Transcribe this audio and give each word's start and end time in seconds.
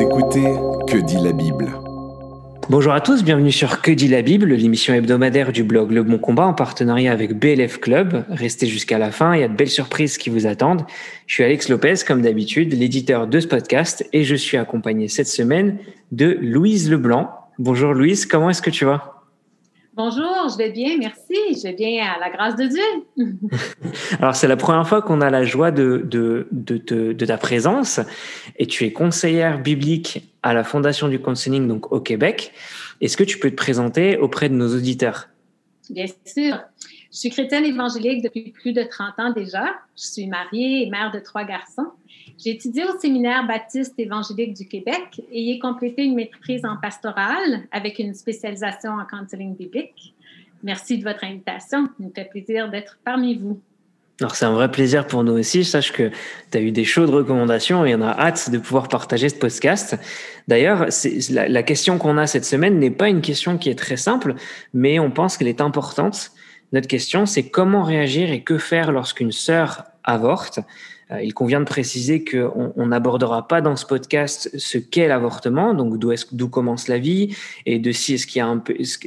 Écoutez 0.00 0.44
Que 0.86 0.98
dit 0.98 1.16
la 1.16 1.32
Bible 1.32 1.72
Bonjour 2.68 2.92
à 2.92 3.00
tous, 3.00 3.24
bienvenue 3.24 3.50
sur 3.50 3.80
Que 3.80 3.90
dit 3.90 4.08
la 4.08 4.20
Bible, 4.20 4.52
l'émission 4.52 4.92
hebdomadaire 4.92 5.52
du 5.52 5.64
blog 5.64 5.90
Le 5.90 6.02
Bon 6.02 6.18
Combat 6.18 6.46
en 6.46 6.52
partenariat 6.52 7.12
avec 7.12 7.32
BLF 7.32 7.80
Club. 7.80 8.24
Restez 8.28 8.66
jusqu'à 8.66 8.98
la 8.98 9.10
fin, 9.10 9.34
il 9.34 9.40
y 9.40 9.44
a 9.44 9.48
de 9.48 9.56
belles 9.56 9.70
surprises 9.70 10.18
qui 10.18 10.28
vous 10.28 10.46
attendent. 10.46 10.84
Je 11.26 11.34
suis 11.34 11.44
Alex 11.44 11.70
Lopez, 11.70 11.94
comme 12.06 12.20
d'habitude, 12.20 12.74
l'éditeur 12.74 13.26
de 13.26 13.40
ce 13.40 13.46
podcast 13.46 14.06
et 14.12 14.24
je 14.24 14.34
suis 14.34 14.58
accompagné 14.58 15.08
cette 15.08 15.28
semaine 15.28 15.78
de 16.12 16.36
Louise 16.42 16.90
Leblanc. 16.90 17.30
Bonjour 17.58 17.94
Louise, 17.94 18.26
comment 18.26 18.50
est-ce 18.50 18.62
que 18.62 18.70
tu 18.70 18.84
vas? 18.84 19.15
Bonjour, 19.96 20.50
je 20.52 20.58
vais 20.58 20.68
bien, 20.68 20.98
merci. 20.98 21.58
Je 21.58 21.62
vais 21.62 21.72
bien 21.72 22.04
à 22.04 22.20
la 22.20 22.28
grâce 22.28 22.54
de 22.54 22.66
Dieu. 22.66 23.58
Alors, 24.20 24.36
c'est 24.36 24.46
la 24.46 24.58
première 24.58 24.86
fois 24.86 25.00
qu'on 25.00 25.22
a 25.22 25.30
la 25.30 25.42
joie 25.44 25.70
de, 25.70 26.02
de, 26.04 26.48
de, 26.52 27.14
de, 27.14 27.26
ta 27.26 27.38
présence 27.38 28.00
et 28.58 28.66
tu 28.66 28.84
es 28.84 28.92
conseillère 28.92 29.58
biblique 29.58 30.30
à 30.42 30.52
la 30.52 30.64
Fondation 30.64 31.08
du 31.08 31.18
Counseling, 31.18 31.66
donc 31.66 31.92
au 31.92 32.00
Québec. 32.00 32.52
Est-ce 33.00 33.16
que 33.16 33.24
tu 33.24 33.38
peux 33.38 33.50
te 33.50 33.56
présenter 33.56 34.18
auprès 34.18 34.50
de 34.50 34.54
nos 34.54 34.76
auditeurs? 34.76 35.30
Bien 35.88 36.04
sûr. 36.26 36.58
Je 37.16 37.20
suis 37.20 37.30
chrétienne 37.30 37.64
évangélique 37.64 38.22
depuis 38.22 38.50
plus 38.50 38.74
de 38.74 38.82
30 38.82 39.18
ans 39.18 39.30
déjà. 39.30 39.64
Je 39.96 40.04
suis 40.04 40.26
mariée 40.26 40.86
et 40.86 40.90
mère 40.90 41.10
de 41.10 41.18
trois 41.18 41.44
garçons. 41.44 41.86
J'ai 42.36 42.50
étudié 42.50 42.84
au 42.84 42.98
séminaire 42.98 43.46
baptiste 43.46 43.94
évangélique 43.96 44.52
du 44.52 44.68
Québec 44.68 45.22
et 45.32 45.40
y 45.40 45.52
ai 45.52 45.58
complété 45.58 46.04
une 46.04 46.14
maîtrise 46.14 46.66
en 46.66 46.76
pastorale 46.76 47.62
avec 47.72 47.98
une 48.00 48.12
spécialisation 48.12 48.90
en 48.90 49.06
counseling 49.06 49.56
biblique. 49.56 50.14
Merci 50.62 50.98
de 50.98 51.04
votre 51.04 51.24
invitation. 51.24 51.88
Il 51.98 52.08
me 52.08 52.12
fait 52.14 52.26
plaisir 52.26 52.68
d'être 52.70 52.98
parmi 53.02 53.36
vous. 53.36 53.58
Alors 54.20 54.34
c'est 54.34 54.44
un 54.44 54.52
vrai 54.52 54.70
plaisir 54.70 55.06
pour 55.06 55.24
nous 55.24 55.38
aussi. 55.38 55.64
Sache 55.64 55.92
que 55.92 56.10
tu 56.50 56.58
as 56.58 56.60
eu 56.60 56.70
des 56.70 56.84
chaudes 56.84 57.08
recommandations 57.08 57.86
et 57.86 57.94
on 57.94 58.02
a 58.02 58.10
hâte 58.10 58.50
de 58.50 58.58
pouvoir 58.58 58.88
partager 58.88 59.30
ce 59.30 59.36
podcast. 59.36 59.96
D'ailleurs, 60.48 60.88
la, 61.30 61.48
la 61.48 61.62
question 61.62 61.96
qu'on 61.96 62.18
a 62.18 62.26
cette 62.26 62.44
semaine 62.44 62.78
n'est 62.78 62.90
pas 62.90 63.08
une 63.08 63.22
question 63.22 63.56
qui 63.56 63.70
est 63.70 63.74
très 63.74 63.96
simple, 63.96 64.34
mais 64.74 64.98
on 64.98 65.10
pense 65.10 65.38
qu'elle 65.38 65.48
est 65.48 65.62
importante. 65.62 66.32
Notre 66.72 66.88
question, 66.88 67.26
c'est 67.26 67.48
comment 67.48 67.82
réagir 67.82 68.30
et 68.30 68.42
que 68.42 68.58
faire 68.58 68.92
lorsqu'une 68.92 69.32
sœur 69.32 69.84
avorte. 70.04 70.60
Euh, 71.12 71.22
il 71.22 71.34
convient 71.34 71.60
de 71.60 71.66
préciser 71.66 72.24
qu'on 72.24 72.86
n'abordera 72.86 73.46
pas 73.46 73.60
dans 73.60 73.76
ce 73.76 73.86
podcast 73.86 74.50
ce 74.58 74.76
qu'est 74.76 75.06
l'avortement, 75.06 75.72
donc 75.72 75.98
d'où 75.98 76.10
est 76.10 76.34
d'où 76.34 76.48
commence 76.48 76.88
la 76.88 76.98
vie 76.98 77.36
et 77.64 77.78
de 77.78 77.92
si 77.92 78.14
est-ce 78.14 78.26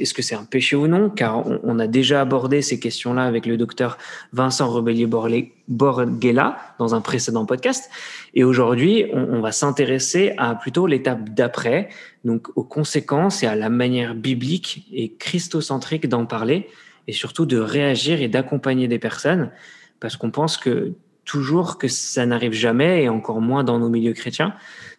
est-ce 0.00 0.14
que 0.14 0.22
c'est 0.22 0.34
un 0.34 0.44
péché 0.44 0.76
ou 0.76 0.86
non, 0.86 1.10
car 1.10 1.46
on, 1.46 1.78
a 1.78 1.86
déjà 1.86 2.22
abordé 2.22 2.62
ces 2.62 2.80
questions-là 2.80 3.24
avec 3.24 3.44
le 3.44 3.58
docteur 3.58 3.98
Vincent 4.32 4.70
Rebellier-Borghella 4.70 6.56
dans 6.78 6.94
un 6.94 7.02
précédent 7.02 7.44
podcast. 7.44 7.90
Et 8.32 8.44
aujourd'hui, 8.44 9.04
on, 9.12 9.34
on 9.34 9.40
va 9.42 9.52
s'intéresser 9.52 10.32
à 10.38 10.54
plutôt 10.54 10.86
l'étape 10.86 11.28
d'après, 11.28 11.90
donc 12.24 12.48
aux 12.56 12.64
conséquences 12.64 13.42
et 13.42 13.46
à 13.46 13.54
la 13.54 13.68
manière 13.68 14.14
biblique 14.14 14.86
et 14.90 15.12
christocentrique 15.18 16.08
d'en 16.08 16.24
parler 16.24 16.66
et 17.10 17.12
surtout 17.12 17.44
de 17.44 17.58
réagir 17.58 18.22
et 18.22 18.28
d'accompagner 18.28 18.86
des 18.86 19.00
personnes 19.00 19.50
parce 19.98 20.16
qu'on 20.16 20.30
pense 20.30 20.56
que 20.56 20.92
toujours 21.24 21.76
que 21.76 21.88
ça 21.88 22.24
n'arrive 22.24 22.52
jamais 22.52 23.02
et 23.02 23.08
encore 23.08 23.40
moins 23.40 23.64
dans 23.64 23.80
nos 23.80 23.88
milieux 23.88 24.12
chrétiens. 24.12 24.54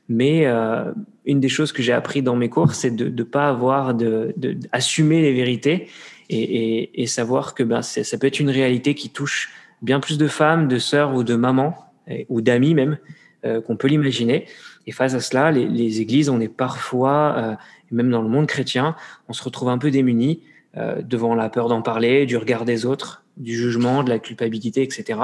Mais 0.10 0.46
euh, 0.46 0.92
une 1.26 1.40
des 1.40 1.48
choses 1.48 1.72
que 1.72 1.82
j'ai 1.82 1.94
appris 1.94 2.22
dans 2.22 2.36
mes 2.36 2.50
cours, 2.50 2.74
c'est 2.74 2.92
de 2.92 3.08
ne 3.08 3.24
pas 3.24 3.48
avoir 3.48 3.94
de, 3.96 4.34
de, 4.36 4.58
les 5.00 5.34
vérités 5.34 5.88
et, 6.30 6.42
et, 6.42 7.02
et 7.02 7.08
savoir 7.08 7.56
que 7.56 7.64
ben, 7.64 7.82
ça 7.82 8.18
peut 8.18 8.28
être 8.28 8.42
une 8.42 8.50
réalité 8.50 8.94
qui 8.94 9.10
touche 9.10 9.50
bien 9.82 10.02
plus 10.02 10.18
de 10.18 10.28
femmes, 10.28 10.68
de 10.68 10.80
sœurs 10.80 11.16
ou 11.16 11.24
de 11.24 11.36
mamans 11.36 11.94
ou 12.28 12.42
d'amis 12.42 12.74
même 12.74 12.98
euh, 13.46 13.62
qu'on 13.62 13.78
peut 13.78 13.88
l'imaginer. 13.88 14.48
Et 14.86 14.92
face 14.92 15.14
à 15.14 15.22
cela, 15.22 15.50
les, 15.50 15.66
les, 15.66 16.02
églises, 16.02 16.28
on 16.28 16.42
est 16.42 16.50
parfois, 16.50 17.36
euh, 17.38 17.56
même 17.90 18.12
dans 18.12 18.22
le 18.22 18.28
monde 18.28 18.48
chrétien, 18.48 18.98
on 19.30 19.34
se 19.34 19.42
retrouve 19.44 19.70
un 19.70 19.78
peu 19.78 19.92
démunis 19.92 20.42
euh, 20.78 21.02
devant 21.02 21.36
la 21.36 21.50
peur 21.50 21.68
d'en 21.68 21.82
parler, 21.82 22.26
du 22.26 22.38
regard 22.38 22.66
des 22.66 22.86
autres, 22.86 23.24
du 23.38 23.56
jugement, 23.56 24.04
de 24.04 24.10
la 24.10 24.20
culpabilité, 24.20 24.82
etc. 24.82 25.20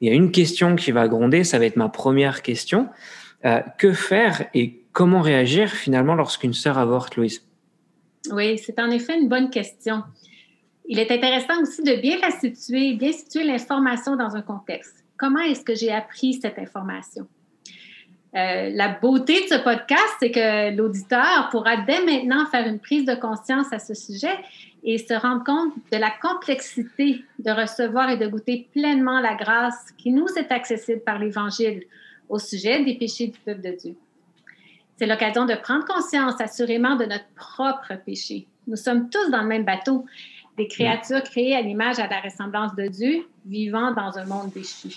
Il 0.00 0.08
y 0.08 0.10
a 0.10 0.14
une 0.14 0.32
question 0.32 0.74
qui 0.74 0.90
va 0.90 1.06
gronder, 1.06 1.44
ça 1.44 1.58
va 1.58 1.66
être 1.66 1.76
ma 1.76 1.88
première 1.88 2.42
question. 2.42 2.88
Euh, 3.44 3.60
que 3.78 3.92
faire 3.92 4.46
et 4.54 4.80
comment 4.92 5.20
réagir 5.20 5.70
finalement 5.70 6.14
lorsqu'une 6.14 6.52
sœur 6.52 6.78
avorte, 6.78 7.16
Louise? 7.16 7.44
Oui, 8.30 8.58
c'est 8.58 8.78
en 8.78 8.90
effet 8.90 9.18
une 9.18 9.28
bonne 9.28 9.50
question. 9.50 10.02
Il 10.86 10.98
est 10.98 11.10
intéressant 11.10 11.60
aussi 11.60 11.82
de 11.82 12.00
bien 12.00 12.18
la 12.20 12.30
situer, 12.30 12.94
bien 12.94 13.12
situer 13.12 13.44
l'information 13.44 14.16
dans 14.16 14.36
un 14.36 14.42
contexte. 14.42 15.04
Comment 15.16 15.40
est-ce 15.40 15.62
que 15.62 15.74
j'ai 15.74 15.92
appris 15.92 16.34
cette 16.34 16.58
information? 16.58 17.26
Euh, 18.34 18.70
la 18.72 18.88
beauté 18.88 19.42
de 19.42 19.48
ce 19.48 19.62
podcast, 19.62 20.16
c'est 20.18 20.30
que 20.30 20.74
l'auditeur 20.74 21.50
pourra 21.50 21.76
dès 21.76 22.02
maintenant 22.02 22.46
faire 22.46 22.66
une 22.66 22.78
prise 22.78 23.04
de 23.04 23.14
conscience 23.14 23.70
à 23.72 23.78
ce 23.78 23.92
sujet 23.92 24.38
et 24.84 24.96
se 24.96 25.12
rendre 25.12 25.44
compte 25.44 25.74
de 25.92 25.98
la 25.98 26.10
complexité 26.10 27.24
de 27.38 27.50
recevoir 27.50 28.08
et 28.08 28.16
de 28.16 28.26
goûter 28.26 28.68
pleinement 28.72 29.20
la 29.20 29.34
grâce 29.34 29.92
qui 29.98 30.10
nous 30.10 30.26
est 30.36 30.50
accessible 30.50 31.00
par 31.00 31.18
l'Évangile 31.18 31.82
au 32.28 32.38
sujet 32.38 32.82
des 32.82 32.94
péchés 32.94 33.26
du 33.26 33.38
peuple 33.38 33.60
de 33.60 33.76
Dieu. 33.76 33.96
C'est 34.96 35.06
l'occasion 35.06 35.44
de 35.44 35.54
prendre 35.54 35.84
conscience 35.84 36.40
assurément 36.40 36.96
de 36.96 37.04
notre 37.04 37.28
propre 37.34 37.94
péché. 38.04 38.46
Nous 38.66 38.76
sommes 38.76 39.10
tous 39.10 39.30
dans 39.30 39.42
le 39.42 39.48
même 39.48 39.64
bateau, 39.64 40.06
des 40.56 40.68
créatures 40.68 41.22
créées 41.22 41.54
à 41.54 41.60
l'image 41.60 41.98
et 41.98 42.02
à 42.02 42.08
la 42.08 42.20
ressemblance 42.20 42.74
de 42.76 42.86
Dieu, 42.86 43.26
vivant 43.44 43.92
dans 43.92 44.16
un 44.18 44.24
monde 44.24 44.52
déchu. 44.52 44.88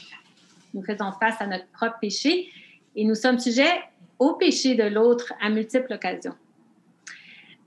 Nous 0.74 0.84
faisons 0.84 1.12
face 1.20 1.42
à 1.42 1.48
notre 1.48 1.68
propre 1.68 1.98
péché 2.00 2.50
et 2.96 3.04
nous 3.04 3.16
sommes 3.16 3.40
sujets 3.40 3.82
au 4.20 4.34
péché 4.34 4.76
de 4.76 4.84
l'autre 4.84 5.34
à 5.42 5.50
multiples 5.50 5.94
occasions 5.94 6.36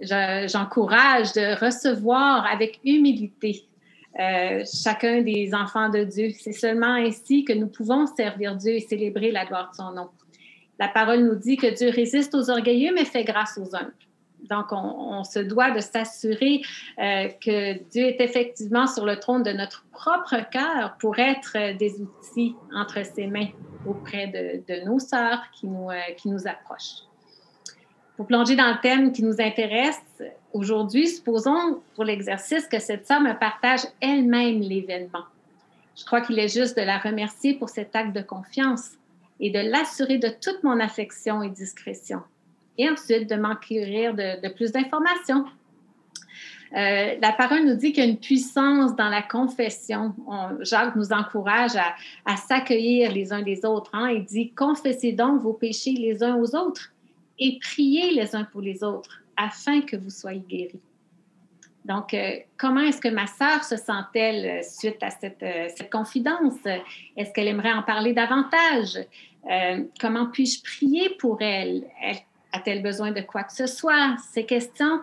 j'encourage 0.01 1.33
de 1.33 1.59
recevoir 1.65 2.47
avec 2.47 2.81
humilité 2.85 3.65
euh, 4.19 4.65
chacun 4.65 5.23
des 5.23 5.55
enfants 5.55 5.89
de 5.89 6.05
Dieu. 6.05 6.31
C'est 6.39 6.53
seulement 6.53 6.95
ainsi 6.95 7.45
que 7.45 7.53
nous 7.53 7.69
pouvons 7.69 8.07
servir 8.07 8.57
Dieu 8.57 8.75
et 8.75 8.81
célébrer 8.81 9.31
la 9.31 9.45
gloire 9.45 9.71
de 9.71 9.77
son 9.77 9.93
nom. 9.93 10.09
La 10.79 10.89
parole 10.89 11.25
nous 11.25 11.35
dit 11.35 11.57
que 11.57 11.75
Dieu 11.75 11.91
résiste 11.91 12.35
aux 12.35 12.51
orgueilleux, 12.51 12.93
mais 12.95 13.05
fait 13.05 13.25
grâce 13.25 13.59
aux 13.59 13.75
humbles. 13.75 13.93
Donc, 14.49 14.67
on, 14.73 15.25
se 15.25 15.41
doit 15.41 15.73
de 15.73 15.81
s'assurer 15.81 16.63
euh, 16.99 17.29
que 17.45 17.83
Dieu 17.91 18.05
est 18.05 18.21
effectivement 18.21 18.87
sur 18.87 19.05
le 19.05 19.19
trône 19.19 19.43
de 19.43 19.53
notre 19.53 19.85
propre 19.93 20.37
cœur 20.51 20.97
pour 20.99 21.19
être 21.19 21.77
des 21.77 22.01
outils 22.01 22.55
entre 22.75 23.05
ses 23.05 23.27
mains 23.27 23.49
auprès 23.87 24.29
de, 24.29 24.85
nos 24.85 24.99
sœurs 24.99 25.43
qui 25.53 25.67
nous, 25.67 25.91
euh, 25.91 26.01
qui 26.17 26.29
nous 26.29 26.47
approchent. 26.47 27.03
Pour 28.17 28.27
plonger 28.27 28.57
dans 28.57 28.69
le 28.69 28.81
thème 28.81 29.13
qui 29.13 29.23
nous 29.23 29.41
intéresse 29.41 30.01
aujourd'hui, 30.53 31.09
supposons 31.09 31.81
pour 31.95 32.05
l'exercice 32.05 32.67
que 32.67 32.81
cette 32.81 33.07
sœur 33.07 33.21
me 33.21 33.39
partage 33.39 33.81
elle-même 34.01 34.61
l'événement. 34.61 35.25
Je 35.97 36.05
crois 36.05 36.21
qu'il 36.21 36.39
est 36.39 36.49
juste 36.49 36.77
de 36.77 36.83
la 36.83 36.99
remercier 36.99 37.55
pour 37.55 37.69
cet 37.69 37.95
acte 37.95 38.15
de 38.15 38.23
confiance 38.23 38.93
et 39.41 39.51
de 39.51 39.59
l'assurer 39.59 40.19
de 40.19 40.29
toute 40.29 40.63
mon 40.65 40.81
affection 40.81 41.43
et 41.43 41.51
discrétion. 41.51 42.23
Et 42.79 42.89
ensuite, 42.89 43.29
de 43.29 43.35
m'enquérir 43.35 44.15
de, 44.15 44.49
plus 44.55 44.73
d'informations. 44.73 45.45
Euh, 46.77 47.17
la 47.21 47.33
parole 47.33 47.65
nous 47.65 47.75
dit 47.75 47.93
qu'il 47.93 48.05
y 48.05 48.07
a 48.07 48.11
une 48.11 48.19
puissance 48.19 48.95
dans 48.95 49.09
la 49.09 49.23
confession. 49.23 50.15
Jacques 50.61 50.95
nous 50.97 51.13
encourage 51.13 51.77
à, 52.25 52.37
s'accueillir 52.37 53.11
les 53.13 53.33
uns 53.33 53.43
les 53.43 53.65
autres. 53.65 53.91
Hein. 53.95 54.11
Il 54.11 54.25
dit 54.25 54.53
Confessez 54.53 55.13
donc 55.13 55.41
vos 55.41 55.55
péchés 55.55 55.93
les 55.93 56.23
uns 56.23 56.37
aux 56.37 56.55
autres 56.55 56.93
et 57.39 57.59
priez 57.61 58.13
les 58.13 58.37
uns 58.37 58.45
pour 58.45 58.61
les 58.61 58.85
autres 58.85 59.23
afin 59.37 59.81
que 59.81 59.97
vous 59.97 60.11
soyez 60.11 60.45
guéris. 60.49 60.81
Donc, 61.85 62.13
euh, 62.13 62.33
comment 62.59 62.81
est-ce 62.81 63.01
que 63.01 63.09
ma 63.09 63.27
sœur 63.27 63.65
se 63.65 63.77
sent-elle 63.77 64.45
euh, 64.45 64.63
suite 64.63 65.03
à 65.03 65.09
cette, 65.09 65.91
confidence? 65.91 66.59
Est-ce 67.17 67.33
qu'elle 67.33 67.49
aimerait 67.49 67.73
en 67.73 67.83
parler 67.83 68.13
davantage? 68.13 68.99
comment 69.99 70.27
puis-je 70.27 70.63
prier 70.63 71.09
pour 71.19 71.41
elle 71.41 71.85
A-t-elle 72.53 72.83
besoin 72.83 73.13
de 73.13 73.21
quoi 73.21 73.43
que 73.43 73.53
ce 73.53 73.67
soit? 73.67 74.17
Ces 74.33 74.45
questions 74.45 75.01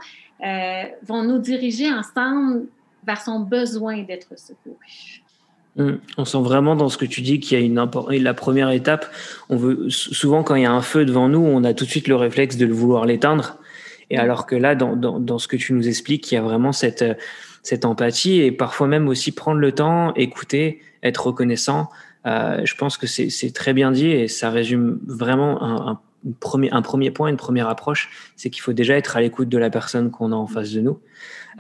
vont 1.03 1.24
nous 1.24 1.39
diriger 1.39 1.92
ensemble 1.92 2.65
vers 3.06 3.21
son 3.21 3.39
besoin 3.39 4.03
d'être 4.03 4.38
secouru. 4.38 5.24
Hum, 5.77 6.00
on 6.18 6.25
sent 6.25 6.42
vraiment 6.42 6.75
dans 6.75 6.89
ce 6.89 6.97
que 6.97 7.06
tu 7.06 7.21
dis 7.21 7.39
qu'il 7.39 7.59
y 7.59 7.62
a 7.62 7.65
une 7.65 7.75
la 8.24 8.33
première 8.33 8.69
étape. 8.71 9.06
On 9.50 9.57
veut 9.57 9.89
souvent 9.89 10.42
quand 10.44 10.56
il 10.56 10.63
y 10.63 10.65
a 10.65 10.71
un 10.71 10.81
feu 10.81 11.06
devant 11.06 11.27
nous, 11.27 11.39
on 11.39 11.63
a 11.63 11.74
tout 11.74 11.86
de 11.86 11.89
suite 11.89 12.07
le 12.07 12.15
réflexe 12.15 12.57
de 12.57 12.65
le 12.65 12.74
vouloir 12.74 13.06
l'éteindre. 13.06 13.57
Et 14.09 14.18
alors 14.18 14.45
que 14.45 14.56
là, 14.56 14.75
dans, 14.75 14.95
dans, 14.95 15.19
dans, 15.19 15.39
ce 15.39 15.47
que 15.47 15.57
tu 15.57 15.74
nous 15.74 15.88
expliques, 15.88 16.31
il 16.31 16.36
y 16.36 16.38
a 16.38 16.42
vraiment 16.42 16.71
cette 16.71 17.03
cette 17.65 17.83
empathie 17.83 18.42
et 18.42 18.51
parfois 18.51 18.88
même 18.88 19.07
aussi 19.07 19.31
prendre 19.31 19.59
le 19.59 19.71
temps, 19.71 20.13
écouter, 20.13 20.81
être 21.01 21.25
reconnaissant. 21.25 21.89
Euh, 22.27 22.62
je 22.63 22.75
pense 22.75 22.95
que 22.97 23.07
c'est 23.07 23.53
très 23.53 23.74
bien 23.74 23.92
dit 23.92 24.12
et 24.12 24.27
ça 24.27 24.51
résume 24.51 25.00
vraiment 25.06 25.62
un, 25.63 25.92
un, 25.92 26.00
un 26.72 26.81
premier 26.81 27.12
point, 27.12 27.30
une 27.30 27.38
première 27.38 27.69
approche, 27.69 28.10
c'est 28.36 28.50
qu'il 28.50 28.62
faut 28.62 28.74
déjà 28.74 28.95
être 28.95 29.18
à 29.18 29.22
l'écoute 29.22 29.50
de 29.50 29.57
la 29.57 29.69
personne 29.69 30.12
qu'on 30.12 30.31
a 30.31 30.36
en 30.36 30.48
face 30.48 30.72
de 30.72 30.81
nous. 30.81 31.00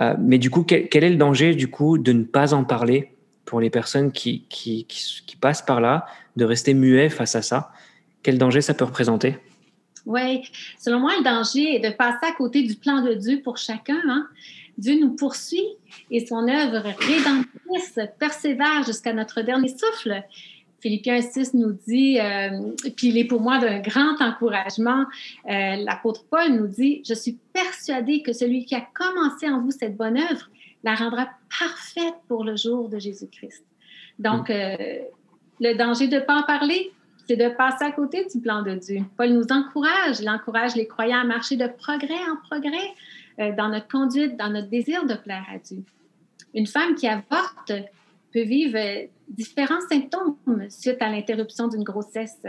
Euh, 0.01 0.15
mais 0.19 0.37
du 0.37 0.49
coup, 0.49 0.63
quel, 0.63 0.89
quel, 0.89 1.03
est 1.03 1.09
le 1.09 1.15
danger 1.15 1.55
du 1.55 1.69
coup 1.69 1.97
de 1.97 2.11
ne 2.11 2.23
pas 2.23 2.53
en 2.53 2.63
parler 2.63 3.11
pour 3.45 3.61
les 3.61 3.69
personnes 3.69 4.11
qui, 4.11 4.45
qui, 4.49 4.85
qui, 4.85 5.35
passent 5.37 5.61
par 5.61 5.79
là, 5.79 6.05
de 6.35 6.45
rester 6.45 6.73
muet 6.73 7.09
face 7.09 7.35
à 7.35 7.41
ça? 7.41 7.71
Quel 8.23 8.37
danger 8.37 8.61
ça 8.61 8.73
peut 8.73 8.85
représenter? 8.85 9.37
Oui, 10.05 10.43
selon 10.79 10.99
moi, 10.99 11.13
le 11.17 11.23
danger 11.23 11.75
est 11.75 11.79
de 11.79 11.95
passer 11.95 12.25
à 12.27 12.31
côté 12.31 12.63
du 12.63 12.75
plan 12.75 13.01
de 13.01 13.13
Dieu 13.13 13.41
pour 13.43 13.57
chacun. 13.57 14.01
Hein? 14.07 14.27
Dieu 14.77 14.99
nous 14.99 15.15
poursuit 15.15 15.65
et 16.11 16.25
son 16.25 16.47
œuvre 16.47 16.83
rédemptrice 16.99 17.99
persévère 18.19 18.83
jusqu'à 18.85 19.13
notre 19.13 19.41
dernier 19.41 19.69
souffle. 19.69 20.23
Philippiens 20.79 21.21
6 21.21 21.53
nous 21.55 21.71
dit, 21.71 22.19
euh, 22.19 22.71
puis 22.95 23.07
il 23.07 23.17
est 23.17 23.25
pour 23.25 23.41
moi 23.41 23.59
d'un 23.59 23.79
grand 23.79 24.21
encouragement, 24.21 25.05
euh, 25.49 25.75
l'apôtre 25.77 26.25
Paul 26.29 26.53
nous 26.53 26.67
dit, 26.67 27.01
je 27.07 27.13
suis 27.13 27.37
persuadé 27.53 28.21
que 28.21 28.33
celui 28.33 28.65
qui 28.65 28.75
a 28.75 28.87
commencé 28.93 29.49
en 29.49 29.61
vous 29.61 29.71
cette 29.71 29.95
bonne 29.97 30.17
œuvre 30.17 30.49
la 30.83 30.95
rendra 30.95 31.27
parfaite 31.59 32.15
pour 32.27 32.43
le 32.43 32.55
jour 32.55 32.89
de 32.89 32.99
Jésus-Christ. 32.99 33.63
Donc, 34.19 34.49
euh, 34.49 34.75
le 35.59 35.73
danger 35.73 36.07
de 36.07 36.17
ne 36.17 36.21
pas 36.21 36.35
en 36.35 36.43
parler, 36.43 36.91
c'est 37.27 37.37
de 37.37 37.49
passer 37.49 37.85
à 37.85 37.91
côté 37.91 38.27
du 38.31 38.39
plan 38.39 38.61
de 38.61 38.75
Dieu. 38.75 38.99
Paul 39.17 39.29
nous 39.29 39.47
encourage, 39.49 40.19
il 40.19 40.29
encourage 40.29 40.75
les 40.75 40.85
croyants 40.85 41.21
à 41.21 41.23
marcher 41.23 41.55
de 41.55 41.67
progrès 41.67 42.13
en 42.29 42.35
progrès 42.47 43.53
dans 43.57 43.69
notre 43.69 43.87
conduite, 43.87 44.37
dans 44.37 44.49
notre 44.49 44.69
désir 44.69 45.05
de 45.07 45.15
plaire 45.15 45.43
à 45.51 45.57
Dieu. 45.57 45.83
Une 46.53 46.67
femme 46.67 46.93
qui 46.93 47.07
avorte 47.07 47.73
peut 48.35 48.41
vivre 48.41 48.77
différents 49.29 49.79
symptômes 49.89 50.35
suite 50.69 51.01
à 51.01 51.09
l'interruption 51.09 51.69
d'une 51.69 51.83
grossesse. 51.83 52.41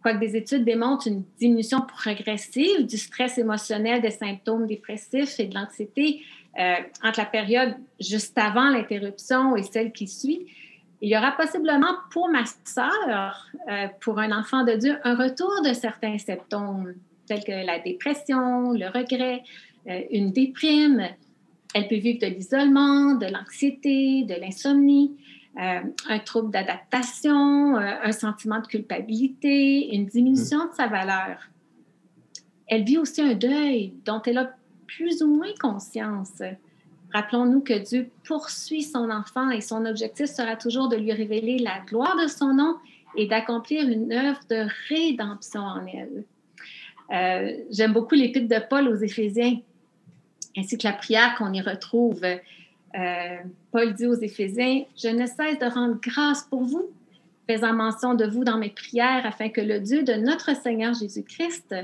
Quoique 0.00 0.20
des 0.20 0.36
études 0.36 0.64
démontrent 0.64 1.08
une 1.08 1.24
diminution 1.40 1.80
progressive 1.80 2.86
du 2.86 2.96
stress 2.96 3.36
émotionnel, 3.36 4.00
des 4.00 4.12
symptômes 4.12 4.68
dépressifs 4.68 5.40
et 5.40 5.46
de 5.46 5.56
l'anxiété 5.56 6.22
euh, 6.56 6.74
entre 7.02 7.18
la 7.18 7.26
période 7.26 7.74
juste 7.98 8.38
avant 8.38 8.70
l'interruption 8.70 9.56
et 9.56 9.64
celle 9.64 9.90
qui 9.90 10.06
suit, 10.06 10.46
il 11.00 11.10
y 11.10 11.16
aura 11.16 11.32
possiblement 11.32 11.94
pour 12.12 12.28
ma 12.28 12.44
sœur, 12.64 13.48
euh, 13.68 13.88
pour 14.00 14.20
un 14.20 14.30
enfant 14.30 14.62
de 14.62 14.74
Dieu, 14.74 14.98
un 15.02 15.16
retour 15.16 15.52
de 15.64 15.72
certains 15.72 16.18
symptômes 16.18 16.94
tels 17.26 17.42
que 17.42 17.66
la 17.66 17.80
dépression, 17.80 18.70
le 18.70 18.86
regret, 18.86 19.42
euh, 19.88 20.00
une 20.12 20.30
déprime. 20.30 21.08
Elle 21.74 21.88
peut 21.88 21.96
vivre 21.96 22.18
de 22.20 22.26
l'isolement, 22.26 23.14
de 23.14 23.26
l'anxiété, 23.26 24.24
de 24.24 24.34
l'insomnie. 24.34 25.16
Euh, 25.60 25.80
un 26.08 26.18
trouble 26.20 26.52
d'adaptation, 26.52 27.76
euh, 27.76 27.94
un 28.04 28.12
sentiment 28.12 28.60
de 28.60 28.66
culpabilité, 28.68 29.92
une 29.92 30.06
diminution 30.06 30.66
de 30.66 30.72
sa 30.72 30.86
valeur. 30.86 31.48
Elle 32.68 32.84
vit 32.84 32.98
aussi 32.98 33.22
un 33.22 33.34
deuil 33.34 33.92
dont 34.04 34.22
elle 34.22 34.38
a 34.38 34.54
plus 34.86 35.20
ou 35.22 35.34
moins 35.34 35.52
conscience. 35.60 36.42
Rappelons-nous 37.12 37.60
que 37.60 37.78
Dieu 37.78 38.10
poursuit 38.24 38.82
son 38.82 39.10
enfant 39.10 39.50
et 39.50 39.60
son 39.60 39.84
objectif 39.84 40.26
sera 40.26 40.54
toujours 40.54 40.88
de 40.88 40.96
lui 40.96 41.12
révéler 41.12 41.58
la 41.58 41.80
gloire 41.80 42.16
de 42.22 42.28
son 42.28 42.54
nom 42.54 42.76
et 43.16 43.26
d'accomplir 43.26 43.88
une 43.88 44.12
œuvre 44.12 44.40
de 44.50 44.66
rédemption 44.88 45.62
en 45.62 45.84
elle. 45.86 46.24
Euh, 47.10 47.56
j'aime 47.70 47.94
beaucoup 47.94 48.14
l'épître 48.14 48.48
de 48.48 48.60
Paul 48.68 48.86
aux 48.88 48.96
Éphésiens, 48.96 49.58
ainsi 50.58 50.76
que 50.76 50.86
la 50.86 50.92
prière 50.92 51.36
qu'on 51.36 51.52
y 51.52 51.60
retrouve. 51.60 52.22
Euh, 52.24 53.36
Paul 53.70 53.94
dit 53.94 54.06
aux 54.06 54.20
Éphésiens, 54.20 54.84
Je 54.96 55.08
ne 55.08 55.26
cesse 55.26 55.58
de 55.58 55.72
rendre 55.72 55.98
grâce 56.00 56.42
pour 56.44 56.64
vous, 56.64 56.90
faisant 57.48 57.72
mention 57.72 58.14
de 58.14 58.26
vous 58.26 58.44
dans 58.44 58.58
mes 58.58 58.70
prières, 58.70 59.24
afin 59.24 59.48
que 59.48 59.60
le 59.60 59.80
Dieu 59.80 60.02
de 60.02 60.14
notre 60.14 60.56
Seigneur 60.56 60.94
Jésus-Christ, 60.94 61.74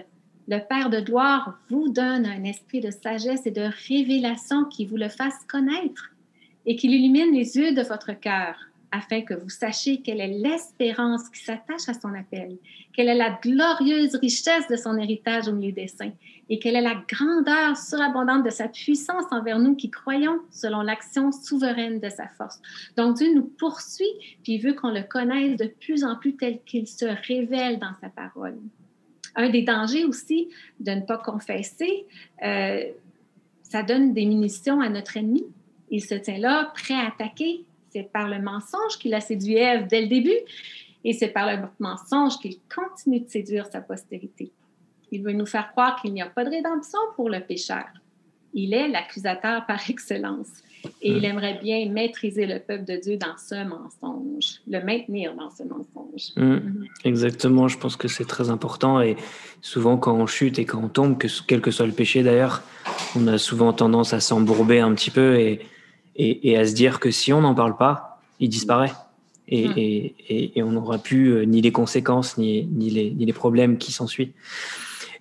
le 0.49 0.59
Père 0.59 0.91
de 0.91 1.00
gloire, 1.00 1.59
vous 1.71 1.88
donne 1.88 2.26
un 2.26 2.44
esprit 2.44 2.81
de 2.81 2.91
sagesse 2.91 3.47
et 3.47 3.50
de 3.50 3.69
révélation 3.88 4.65
qui 4.65 4.85
vous 4.85 4.97
le 4.97 5.09
fasse 5.09 5.38
connaître 5.49 6.11
et 6.67 6.77
qu'il 6.77 6.93
illumine 6.93 7.32
les 7.32 7.56
yeux 7.56 7.73
de 7.73 7.82
votre 7.82 8.12
cœur 8.12 8.56
afin 8.94 9.23
que 9.23 9.35
vous 9.35 9.49
sachiez 9.49 10.02
quelle 10.02 10.20
est 10.20 10.29
l'espérance 10.29 11.29
qui 11.29 11.43
s'attache 11.43 11.88
à 11.88 11.94
son 11.94 12.14
appel, 12.14 12.56
quelle 12.93 13.08
est 13.08 13.17
la 13.17 13.37
glorieuse 13.43 14.14
richesse 14.14 14.69
de 14.70 14.76
son 14.76 14.96
héritage 14.96 15.49
au 15.49 15.52
milieu 15.52 15.73
des 15.73 15.88
saints, 15.88 16.12
et 16.49 16.61
quelle 16.61 16.76
est 16.76 16.81
la 16.81 17.02
grandeur 17.08 17.76
surabondante 17.76 18.44
de 18.44 18.50
sa 18.50 18.69
puissance 18.69 19.25
envers 19.32 19.58
nous 19.58 19.75
qui 19.75 19.91
croyons 19.91 20.38
selon 20.50 20.82
l'action 20.82 21.32
souveraine 21.32 21.99
de 21.99 22.08
sa 22.08 22.29
force. 22.29 22.61
Donc 22.96 23.17
Dieu 23.17 23.35
nous 23.35 23.43
poursuit, 23.58 24.12
puis 24.44 24.55
il 24.55 24.58
veut 24.58 24.75
qu'on 24.75 24.91
le 24.91 25.02
connaisse 25.02 25.56
de 25.56 25.67
plus 25.67 26.05
en 26.05 26.14
plus 26.14 26.37
tel 26.37 26.61
qu'il 26.64 26.87
se 26.87 27.06
révèle 27.26 27.81
dans 27.81 27.94
sa 28.00 28.11
parole. 28.11 28.58
Un 29.35 29.50
des 29.50 29.62
dangers 29.62 30.05
aussi 30.05 30.50
de 30.79 30.93
ne 30.93 31.00
pas 31.00 31.19
confesser, 31.19 32.06
euh, 32.44 32.85
ça 33.64 33.82
donne 33.82 34.14
des 34.14 34.25
munitions 34.25 34.81
à 34.81 34.88
notre 34.88 35.17
ennemi. 35.17 35.44
Il 35.91 36.05
se 36.05 36.14
tient 36.14 36.38
là, 36.38 36.70
prêt 36.76 36.94
à 36.94 37.08
attaquer, 37.08 37.64
c'est 37.94 38.11
par 38.12 38.29
le 38.29 38.41
mensonge 38.41 38.99
qu'il 38.99 39.14
a 39.14 39.20
séduit 39.20 39.56
Ève 39.56 39.87
dès 39.87 40.02
le 40.02 40.08
début 40.08 40.38
et 41.05 41.12
c'est 41.12 41.29
par 41.29 41.46
le 41.46 41.62
mensonge 41.79 42.38
qu'il 42.38 42.56
continue 42.75 43.20
de 43.20 43.29
séduire 43.29 43.67
sa 43.70 43.81
postérité. 43.81 44.50
Il 45.12 45.23
veut 45.23 45.32
nous 45.32 45.46
faire 45.46 45.70
croire 45.70 46.00
qu'il 46.00 46.12
n'y 46.12 46.23
a 46.23 46.26
pas 46.26 46.44
de 46.44 46.50
rédemption 46.50 46.99
pour 47.14 47.31
le 47.31 47.41
pécheur. 47.41 47.85
Il 48.52 48.75
est 48.75 48.88
l'accusateur 48.88 49.64
par 49.67 49.79
excellence 49.88 50.49
et 51.02 51.11
il 51.11 51.20
hmm. 51.20 51.25
aimerait 51.25 51.58
bien 51.62 51.88
maîtriser 51.88 52.46
le 52.46 52.58
peuple 52.58 52.85
de 52.85 52.96
Dieu 52.96 53.17
dans 53.17 53.37
ce 53.38 53.64
mensonge, 53.64 54.61
le 54.67 54.85
maintenir 54.85 55.35
dans 55.35 55.50
ce 55.50 55.62
mensonge. 55.62 56.32
Mhm. 56.37 56.87
Exactement, 57.05 57.69
je 57.69 57.79
pense 57.79 57.96
que 57.96 58.08
c'est 58.08 58.26
très 58.26 58.50
important 58.50 59.00
et 59.00 59.17
souvent 59.62 59.96
quand 59.96 60.14
on 60.14 60.26
chute 60.26 60.58
et 60.58 60.67
quand 60.67 60.82
on 60.82 60.88
tombe, 60.88 61.17
que, 61.17 61.29
quel 61.46 61.61
que 61.61 61.70
soit 61.70 61.87
le 61.87 61.93
péché 61.93 62.23
d'ailleurs, 62.23 62.62
on 63.17 63.26
a 63.29 63.38
souvent 63.38 63.73
tendance 63.73 64.12
à 64.12 64.20
s'embourber 64.20 64.81
un 64.81 64.94
petit 64.94 65.11
peu 65.11 65.38
et 65.38 65.61
et, 66.16 66.56
à 66.56 66.66
se 66.66 66.75
dire 66.75 67.00
que 67.00 67.11
si 67.11 67.32
on 67.32 67.40
n'en 67.40 67.55
parle 67.55 67.76
pas, 67.76 68.20
il 68.40 68.49
disparaît. 68.49 68.93
Et, 69.46 69.69
hmm. 69.69 70.55
et 70.56 70.62
on 70.62 70.70
n'aura 70.70 70.96
plus 70.96 71.34
euh, 71.34 71.44
ni 71.44 71.61
les 71.61 71.70
conséquences, 71.70 72.38
ni, 72.38 72.64
ni, 72.64 72.88
les, 72.88 73.11
ni 73.11 73.26
les 73.26 73.32
problèmes 73.34 73.76
qui 73.76 73.93
s'ensuivent. 73.93 74.32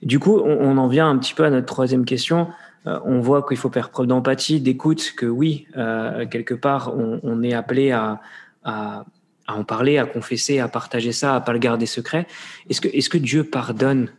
Du 0.01 0.19
coup, 0.19 0.39
on, 0.39 0.77
en 0.77 0.87
vient 0.87 1.09
un 1.09 1.17
petit 1.17 1.33
peu 1.33 1.43
à 1.43 1.49
notre 1.49 1.65
troisième 1.65 2.05
question. 2.05 2.47
Euh, 2.87 2.99
on 3.05 3.19
voit 3.19 3.45
qu'il 3.45 3.57
faut 3.57 3.69
faire 3.69 3.89
preuve 3.89 4.07
d'empathie, 4.07 4.59
d'écoute, 4.59 5.13
que 5.17 5.25
oui, 5.25 5.67
euh, 5.77 6.25
quelque 6.25 6.53
part, 6.53 6.93
on, 6.97 7.19
on 7.23 7.43
est 7.43 7.53
appelé 7.53 7.91
à, 7.91 8.21
à, 8.63 9.05
à, 9.47 9.55
en 9.55 9.63
parler, 9.63 9.97
à 9.97 10.05
confesser, 10.05 10.59
à 10.59 10.67
partager 10.67 11.11
ça, 11.11 11.35
à 11.35 11.41
pas 11.41 11.53
le 11.53 11.59
garder 11.59 11.85
secret. 11.85 12.27
Est-ce 12.69 12.81
que, 12.81 12.89
est-ce 12.89 13.09
que 13.09 13.17
Dieu 13.17 13.43
pardonne 13.45 14.09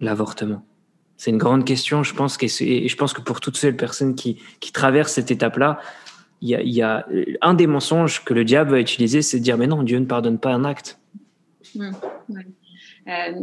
l'avortement? 0.00 0.64
C'est 1.16 1.30
une 1.30 1.38
grande 1.38 1.64
question. 1.64 2.02
Je 2.02 2.14
pense 2.14 2.38
et 2.42 2.88
je 2.88 2.96
pense 2.96 3.12
que 3.12 3.20
pour 3.20 3.40
toutes 3.40 3.56
celles 3.56 3.76
personnes 3.76 4.14
qui, 4.14 4.42
qui 4.60 4.72
traversent 4.72 5.12
cette 5.12 5.30
étape-là, 5.30 5.78
il 6.40 6.50
y, 6.50 6.82
a, 6.82 7.06
un 7.40 7.54
des 7.54 7.66
mensonges 7.66 8.24
que 8.24 8.34
le 8.34 8.44
diable 8.44 8.72
va 8.72 8.80
utiliser, 8.80 9.22
c'est 9.22 9.38
de 9.38 9.42
dire 9.42 9.56
mais 9.56 9.66
non, 9.66 9.82
Dieu 9.82 9.98
ne 9.98 10.04
pardonne 10.04 10.38
pas 10.38 10.52
un 10.52 10.64
acte. 10.64 10.98
Mmh, 11.74 11.90
euh, 13.06 13.40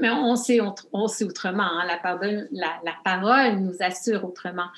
mais 0.00 0.10
on 0.10 0.36
sait, 0.36 0.60
on, 0.92 1.08
sait 1.08 1.24
autrement. 1.24 1.62
Hein. 1.62 1.86
La, 1.86 2.80
la, 2.84 2.92
parole 3.04 3.60
nous 3.60 3.76
assure 3.80 4.24
autrement. 4.24 4.68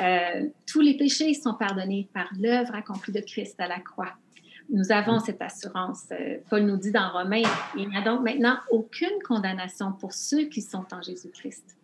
Euh, 0.00 0.46
tous 0.66 0.80
les 0.80 0.96
péchés 0.96 1.34
sont 1.34 1.54
pardonnés 1.54 2.08
par 2.14 2.28
l'œuvre 2.38 2.74
accomplie 2.74 3.12
de 3.12 3.20
Christ 3.20 3.58
à 3.58 3.66
la 3.66 3.80
croix. 3.80 4.12
Nous 4.72 4.92
avons 4.92 5.16
mmh. 5.16 5.24
cette 5.26 5.42
assurance. 5.42 6.04
Euh, 6.12 6.36
Paul 6.48 6.62
nous 6.62 6.76
dit 6.76 6.92
dans 6.92 7.10
Romains, 7.10 7.42
il 7.76 7.88
n'y 7.88 7.96
a 7.96 8.02
donc 8.02 8.22
maintenant 8.22 8.58
aucune 8.70 9.20
condamnation 9.26 9.92
pour 9.92 10.12
ceux 10.12 10.44
qui 10.44 10.62
sont 10.62 10.84
en 10.92 11.02
Jésus-Christ. 11.02 11.76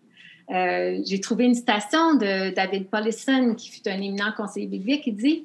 Euh, 0.50 1.00
j'ai 1.04 1.20
trouvé 1.20 1.44
une 1.44 1.54
citation 1.54 2.14
de 2.14 2.54
David 2.54 2.88
Paulison, 2.88 3.54
qui 3.54 3.70
fut 3.70 3.88
un 3.88 3.96
éminent 3.96 4.32
conseiller 4.36 4.66
biblique, 4.66 5.02
qui 5.02 5.12
dit 5.12 5.44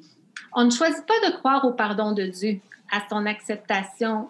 On 0.54 0.64
ne 0.64 0.70
choisit 0.70 1.04
pas 1.06 1.28
de 1.28 1.36
croire 1.36 1.64
au 1.64 1.72
pardon 1.72 2.12
de 2.12 2.24
Dieu, 2.24 2.60
à 2.90 3.02
son 3.08 3.26
acceptation 3.26 4.28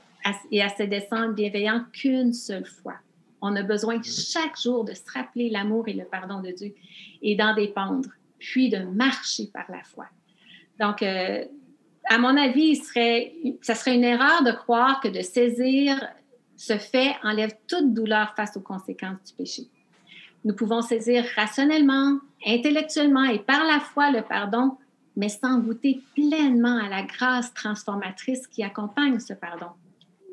et 0.50 0.62
à 0.62 0.68
ses 0.68 0.86
descentes 0.86 1.34
bienveillants 1.34 1.84
qu'une 1.92 2.32
seule 2.32 2.66
fois. 2.66 2.94
On 3.40 3.56
a 3.56 3.62
besoin 3.62 4.00
chaque 4.02 4.58
jour 4.60 4.84
de 4.84 4.94
se 4.94 5.02
rappeler 5.12 5.50
l'amour 5.50 5.88
et 5.88 5.94
le 5.94 6.04
pardon 6.04 6.40
de 6.40 6.52
Dieu 6.52 6.74
et 7.22 7.34
d'en 7.34 7.54
dépendre, 7.54 8.08
puis 8.38 8.68
de 8.68 8.78
marcher 8.78 9.50
par 9.52 9.64
la 9.68 9.82
foi. 9.82 10.06
Donc, 10.78 11.02
euh, 11.02 11.44
à 12.08 12.18
mon 12.18 12.36
avis, 12.36 12.76
ça 12.76 13.74
serait 13.74 13.94
une 13.94 14.04
erreur 14.04 14.44
de 14.44 14.52
croire 14.52 15.00
que 15.00 15.08
de 15.08 15.20
saisir 15.20 16.00
ce 16.56 16.78
fait 16.78 17.14
enlève 17.24 17.52
toute 17.66 17.92
douleur 17.92 18.34
face 18.36 18.56
aux 18.56 18.60
conséquences 18.60 19.18
du 19.26 19.32
péché. 19.34 19.62
Nous 20.44 20.54
pouvons 20.54 20.82
saisir 20.82 21.24
rationnellement, 21.36 22.18
intellectuellement 22.46 23.24
et 23.24 23.38
par 23.38 23.64
la 23.64 23.78
foi 23.78 24.10
le 24.10 24.22
pardon, 24.22 24.76
mais 25.16 25.28
sans 25.28 25.58
goûter 25.58 26.00
pleinement 26.14 26.78
à 26.78 26.88
la 26.88 27.02
grâce 27.02 27.52
transformatrice 27.54 28.46
qui 28.46 28.62
accompagne 28.62 29.20
ce 29.20 29.34
pardon. 29.34 29.68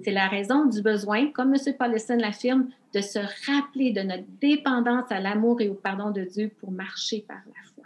C'est 0.04 0.12
la 0.12 0.28
raison 0.28 0.66
du 0.66 0.82
besoin, 0.82 1.28
comme 1.32 1.54
M. 1.54 1.74
Paulson 1.78 2.18
l'affirme, 2.20 2.70
de 2.94 3.02
se 3.02 3.20
rappeler 3.20 3.92
de 3.92 4.02
notre 4.02 4.24
dépendance 4.42 5.12
à 5.12 5.20
l'amour 5.20 5.62
et 5.62 5.70
au 5.70 5.74
pardon 5.74 6.10
de 6.12 6.22
Dieu 6.22 6.52
pour 6.60 6.72
marcher 6.72 7.26
par 7.28 7.38
la 7.46 7.70
foi. 7.76 7.84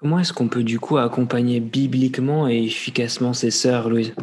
Comment 0.00 0.18
est-ce 0.18 0.32
qu'on 0.32 0.48
peut 0.48 0.64
du 0.64 0.80
coup 0.80 0.96
accompagner 0.96 1.60
bibliquement 1.60 2.48
et 2.48 2.64
efficacement 2.64 3.34
ses 3.34 3.50
sœurs, 3.50 3.90
Louise? 3.90 4.14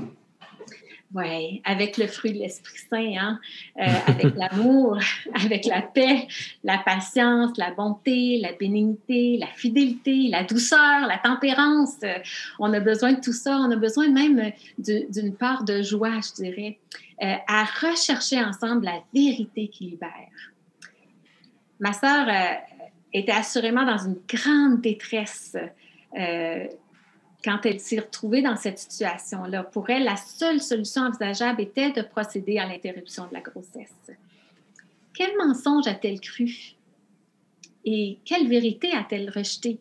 Oui, 1.13 1.61
avec 1.63 1.97
le 1.97 2.05
fruit 2.05 2.33
de 2.33 2.39
l'Esprit 2.39 2.79
Saint, 2.89 3.13
hein? 3.17 3.39
Euh, 3.79 3.85
avec 4.07 4.35
l'amour, 4.35 4.99
avec 5.41 5.65
la 5.65 5.81
paix, 5.81 6.27
la 6.65 6.79
patience, 6.79 7.57
la 7.57 7.71
bonté, 7.71 8.39
la 8.41 8.51
bénignité, 8.51 9.37
la 9.39 9.47
fidélité, 9.47 10.27
la 10.29 10.43
douceur, 10.43 11.07
la 11.07 11.17
tempérance. 11.17 11.95
on 12.59 12.73
a 12.73 12.79
besoin 12.81 13.13
de 13.13 13.21
tout 13.21 13.31
ça. 13.31 13.57
On 13.57 13.71
a 13.71 13.77
besoin 13.77 14.09
même 14.09 14.51
d'une 14.77 15.33
part 15.33 15.63
de 15.63 15.81
joie, 15.81 16.19
je 16.19 16.43
dirais, 16.43 16.77
euh, 17.23 17.35
à 17.47 17.63
rechercher 17.63 18.43
ensemble 18.43 18.83
la 18.85 19.01
vérité 19.13 19.69
qui 19.69 19.85
libère. 19.85 20.11
ma 21.79 21.93
sœur 21.93 22.27
était 23.13 23.31
assurément 23.31 23.85
dans 23.85 23.97
une 23.97 24.17
grande 24.27 24.81
détresse 24.81 25.55
quand 27.44 27.65
elle 27.65 27.79
s'est 27.79 28.00
retrouvée 28.00 28.41
dans 28.41 28.56
cette 28.56 28.79
situation-là. 28.79 29.63
Pour 29.63 29.89
elle, 29.89 30.03
la 30.03 30.17
seule 30.17 30.62
solution 30.62 31.03
envisageable 31.03 31.62
était 31.62 31.91
de 31.91 32.01
procéder 32.01 32.58
à 32.58 32.65
l'interruption 32.65 33.27
de 33.27 33.34
la 33.34 33.41
grossesse. 33.41 33.94
Quel 35.13 35.36
mensonge 35.38 35.88
a-t-elle 35.88 36.20
cru? 36.20 36.74
Et 37.86 38.17
quelle 38.25 38.48
vérité 38.48 38.91
a-t-elle 38.91 39.29
rejeté 39.29 39.79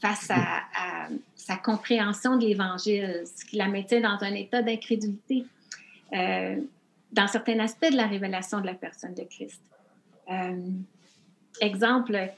face 0.00 0.28
à, 0.30 1.08
sa 1.36 1.56
compréhension 1.56 2.36
de 2.36 2.46
l'Évangile, 2.46 3.24
ce 3.24 3.44
qui 3.44 3.56
la 3.56 3.68
mettait 3.68 4.00
dans 4.00 4.18
un 4.20 4.34
état 4.34 4.62
d'incrédulité 4.62 5.44
euh, 6.12 6.60
dans 7.10 7.26
certains 7.26 7.58
aspects 7.58 7.90
de 7.90 7.96
la 7.96 8.06
révélation 8.06 8.60
de 8.60 8.66
la 8.66 8.74
personne 8.74 9.14
de 9.14 9.22
Christ? 9.22 9.60
Euh, 10.30 10.60
exemple, 11.60 12.30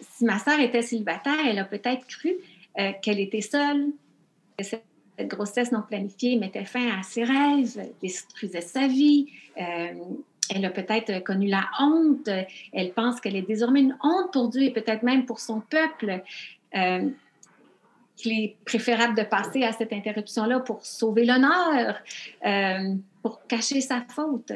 si 0.00 0.24
ma 0.24 0.38
sœur 0.38 0.60
était 0.60 0.82
célibataire, 0.82 1.38
elle 1.46 1.58
a 1.58 1.64
peut-être 1.64 2.06
cru 2.06 2.34
euh, 2.80 2.92
qu'elle 3.02 3.20
était 3.20 3.42
seule, 3.42 3.88
que 4.56 4.64
cette 4.64 4.84
grossesse 5.20 5.70
non 5.70 5.82
planifiée 5.82 6.36
mettait 6.36 6.64
fin 6.64 6.98
à 6.98 7.02
ses 7.02 7.24
rêves, 7.24 7.78
détruisait 8.00 8.62
sa 8.62 8.86
vie. 8.86 9.26
Euh, 9.60 9.92
elle 10.48 10.64
a 10.64 10.70
peut-être 10.70 11.22
connu 11.22 11.48
la 11.48 11.68
honte. 11.78 12.30
Elle 12.72 12.92
pense 12.92 13.20
qu'elle 13.20 13.36
est 13.36 13.46
désormais 13.46 13.80
une 13.80 13.96
honte 14.02 14.32
pour 14.32 14.48
Dieu 14.48 14.62
et 14.62 14.70
peut-être 14.70 15.02
même 15.02 15.26
pour 15.26 15.40
son 15.40 15.60
peuple. 15.60 16.22
Euh, 16.74 17.10
qu'il 18.16 18.32
est 18.32 18.56
préférable 18.66 19.16
de 19.16 19.22
passer 19.22 19.62
à 19.62 19.72
cette 19.72 19.94
interruption-là 19.94 20.60
pour 20.60 20.84
sauver 20.84 21.24
l'honneur, 21.24 21.96
pour 23.22 23.46
cacher 23.46 23.80
sa 23.80 24.02
faute. 24.02 24.52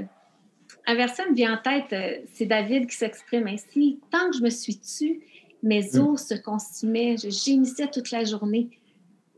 Un 0.87 0.95
verset 0.95 1.31
me 1.31 1.35
vient 1.35 1.55
en 1.55 1.57
tête, 1.57 2.29
c'est 2.35 2.45
David 2.45 2.87
qui 2.91 2.95
s'exprime 2.95 3.47
ainsi 3.47 4.01
Tant 4.11 4.31
que 4.31 4.37
je 4.37 4.43
me 4.43 4.51
suis 4.51 4.77
tue, 4.77 5.23
mes 5.65 5.95
mm. 5.95 6.07
os 6.07 6.27
se 6.27 6.35
consumaient, 6.35 7.17
je 7.17 7.31
gémissais 7.31 7.89
toute 7.89 8.11
la 8.11 8.25
journée. 8.25 8.69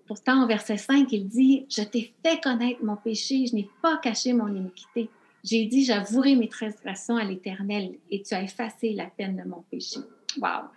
Pourtant, 0.06 0.45
au 0.45 0.47
verset 0.47 0.76
5, 0.76 1.11
il 1.12 1.28
dit 1.28 1.66
Je 1.71 1.83
t'ai 1.83 2.12
fait 2.25 2.40
connaître 2.40 2.85
mon 2.85 2.97
péché, 2.97 3.47
je 3.47 3.54
n'ai 3.54 3.68
pas 3.80 3.97
caché 3.99 4.33
mon 4.33 4.49
iniquité. 4.49 5.09
J'ai 5.42 5.64
dit 5.64 5.85
J'avouerai 5.85 6.35
mes 6.35 6.49
transgressions 6.49 7.16
à 7.16 7.25
l'Éternel 7.25 7.95
et 8.11 8.23
tu 8.23 8.35
as 8.35 8.42
effacé 8.42 8.92
la 8.92 9.06
peine 9.06 9.37
de 9.37 9.49
mon 9.49 9.62
péché. 9.71 10.00
Wow! 10.38 10.68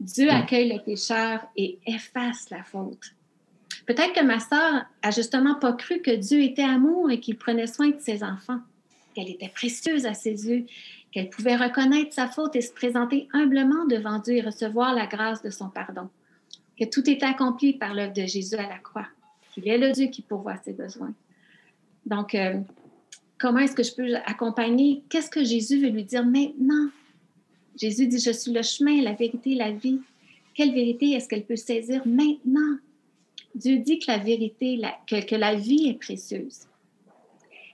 Dieu 0.00 0.26
mm. 0.26 0.34
accueille 0.34 0.72
le 0.72 0.82
pécheur 0.82 1.40
et 1.56 1.78
efface 1.86 2.50
la 2.50 2.62
faute. 2.64 3.14
Peut-être 3.86 4.12
que 4.12 4.24
ma 4.24 4.40
sœur 4.40 4.84
a 5.02 5.10
justement 5.12 5.54
pas 5.54 5.72
cru 5.72 6.00
que 6.00 6.10
Dieu 6.10 6.42
était 6.42 6.62
amour 6.62 7.10
et 7.10 7.20
qu'il 7.20 7.36
prenait 7.36 7.68
soin 7.68 7.90
de 7.90 8.00
ses 8.00 8.24
enfants, 8.24 8.58
qu'elle 9.14 9.30
était 9.30 9.48
précieuse 9.48 10.06
à 10.06 10.14
ses 10.14 10.48
yeux 10.48 10.66
qu'elle 11.16 11.30
pouvait 11.30 11.56
reconnaître 11.56 12.12
sa 12.12 12.28
faute 12.28 12.56
et 12.56 12.60
se 12.60 12.70
présenter 12.70 13.26
humblement 13.32 13.86
devant 13.86 14.18
Dieu 14.18 14.34
et 14.34 14.42
recevoir 14.42 14.94
la 14.94 15.06
grâce 15.06 15.40
de 15.40 15.48
son 15.48 15.70
pardon, 15.70 16.10
que 16.78 16.84
tout 16.84 17.08
est 17.08 17.22
accompli 17.22 17.72
par 17.72 17.94
l'œuvre 17.94 18.12
de 18.12 18.26
Jésus 18.26 18.56
à 18.56 18.68
la 18.68 18.76
croix, 18.76 19.06
qu'il 19.54 19.66
est 19.66 19.78
le 19.78 19.92
Dieu 19.92 20.08
qui 20.08 20.20
pourvoit 20.20 20.58
ses 20.58 20.74
besoins. 20.74 21.14
Donc, 22.04 22.34
euh, 22.34 22.60
comment 23.38 23.60
est-ce 23.60 23.74
que 23.74 23.82
je 23.82 23.94
peux 23.94 24.14
accompagner? 24.26 25.04
Qu'est-ce 25.08 25.30
que 25.30 25.42
Jésus 25.42 25.80
veut 25.80 25.88
lui 25.88 26.04
dire 26.04 26.22
maintenant? 26.22 26.90
Jésus 27.80 28.08
dit, 28.08 28.20
je 28.20 28.32
suis 28.32 28.52
le 28.52 28.60
chemin, 28.60 29.00
la 29.00 29.14
vérité, 29.14 29.54
la 29.54 29.70
vie. 29.70 30.02
Quelle 30.52 30.74
vérité 30.74 31.12
est-ce 31.12 31.30
qu'elle 31.30 31.46
peut 31.46 31.56
saisir 31.56 32.06
maintenant? 32.06 32.76
Dieu 33.54 33.78
dit 33.78 34.00
que 34.00 34.10
la 34.10 34.18
vérité, 34.18 34.78
que 35.08 35.34
la 35.34 35.54
vie 35.54 35.88
est 35.88 35.98
précieuse. 35.98 36.66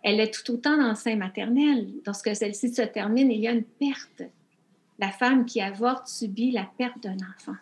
Elle 0.02 0.20
est 0.20 0.32
tout 0.32 0.52
autant 0.52 0.76
dans 0.76 0.90
le 0.90 0.94
sein 0.94 1.16
maternel. 1.16 1.88
Lorsque 2.06 2.34
celle-ci 2.34 2.74
se 2.74 2.82
termine, 2.82 3.30
il 3.30 3.40
y 3.40 3.48
a 3.48 3.52
une 3.52 3.64
perte. 3.64 4.22
La 4.98 5.10
femme 5.10 5.46
qui 5.46 5.60
avorte 5.60 6.08
subit 6.08 6.50
la 6.50 6.68
perte 6.76 7.02
d'un 7.02 7.16
enfant. 7.16 7.56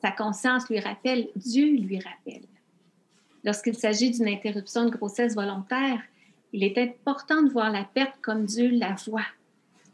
Sa 0.00 0.10
conscience 0.10 0.68
lui 0.68 0.80
rappelle, 0.80 1.28
Dieu 1.34 1.76
lui 1.76 1.98
rappelle. 1.98 2.44
Lorsqu'il 3.42 3.74
s'agit 3.74 4.10
d'une 4.10 4.28
interruption 4.28 4.84
de 4.84 4.90
grossesse 4.90 5.34
volontaire, 5.34 6.00
il 6.52 6.62
est 6.62 6.78
important 6.78 7.42
de 7.42 7.50
voir 7.50 7.70
la 7.70 7.84
perte 7.84 8.20
comme 8.22 8.46
Dieu 8.46 8.70
la 8.70 8.94
voit, 9.06 9.26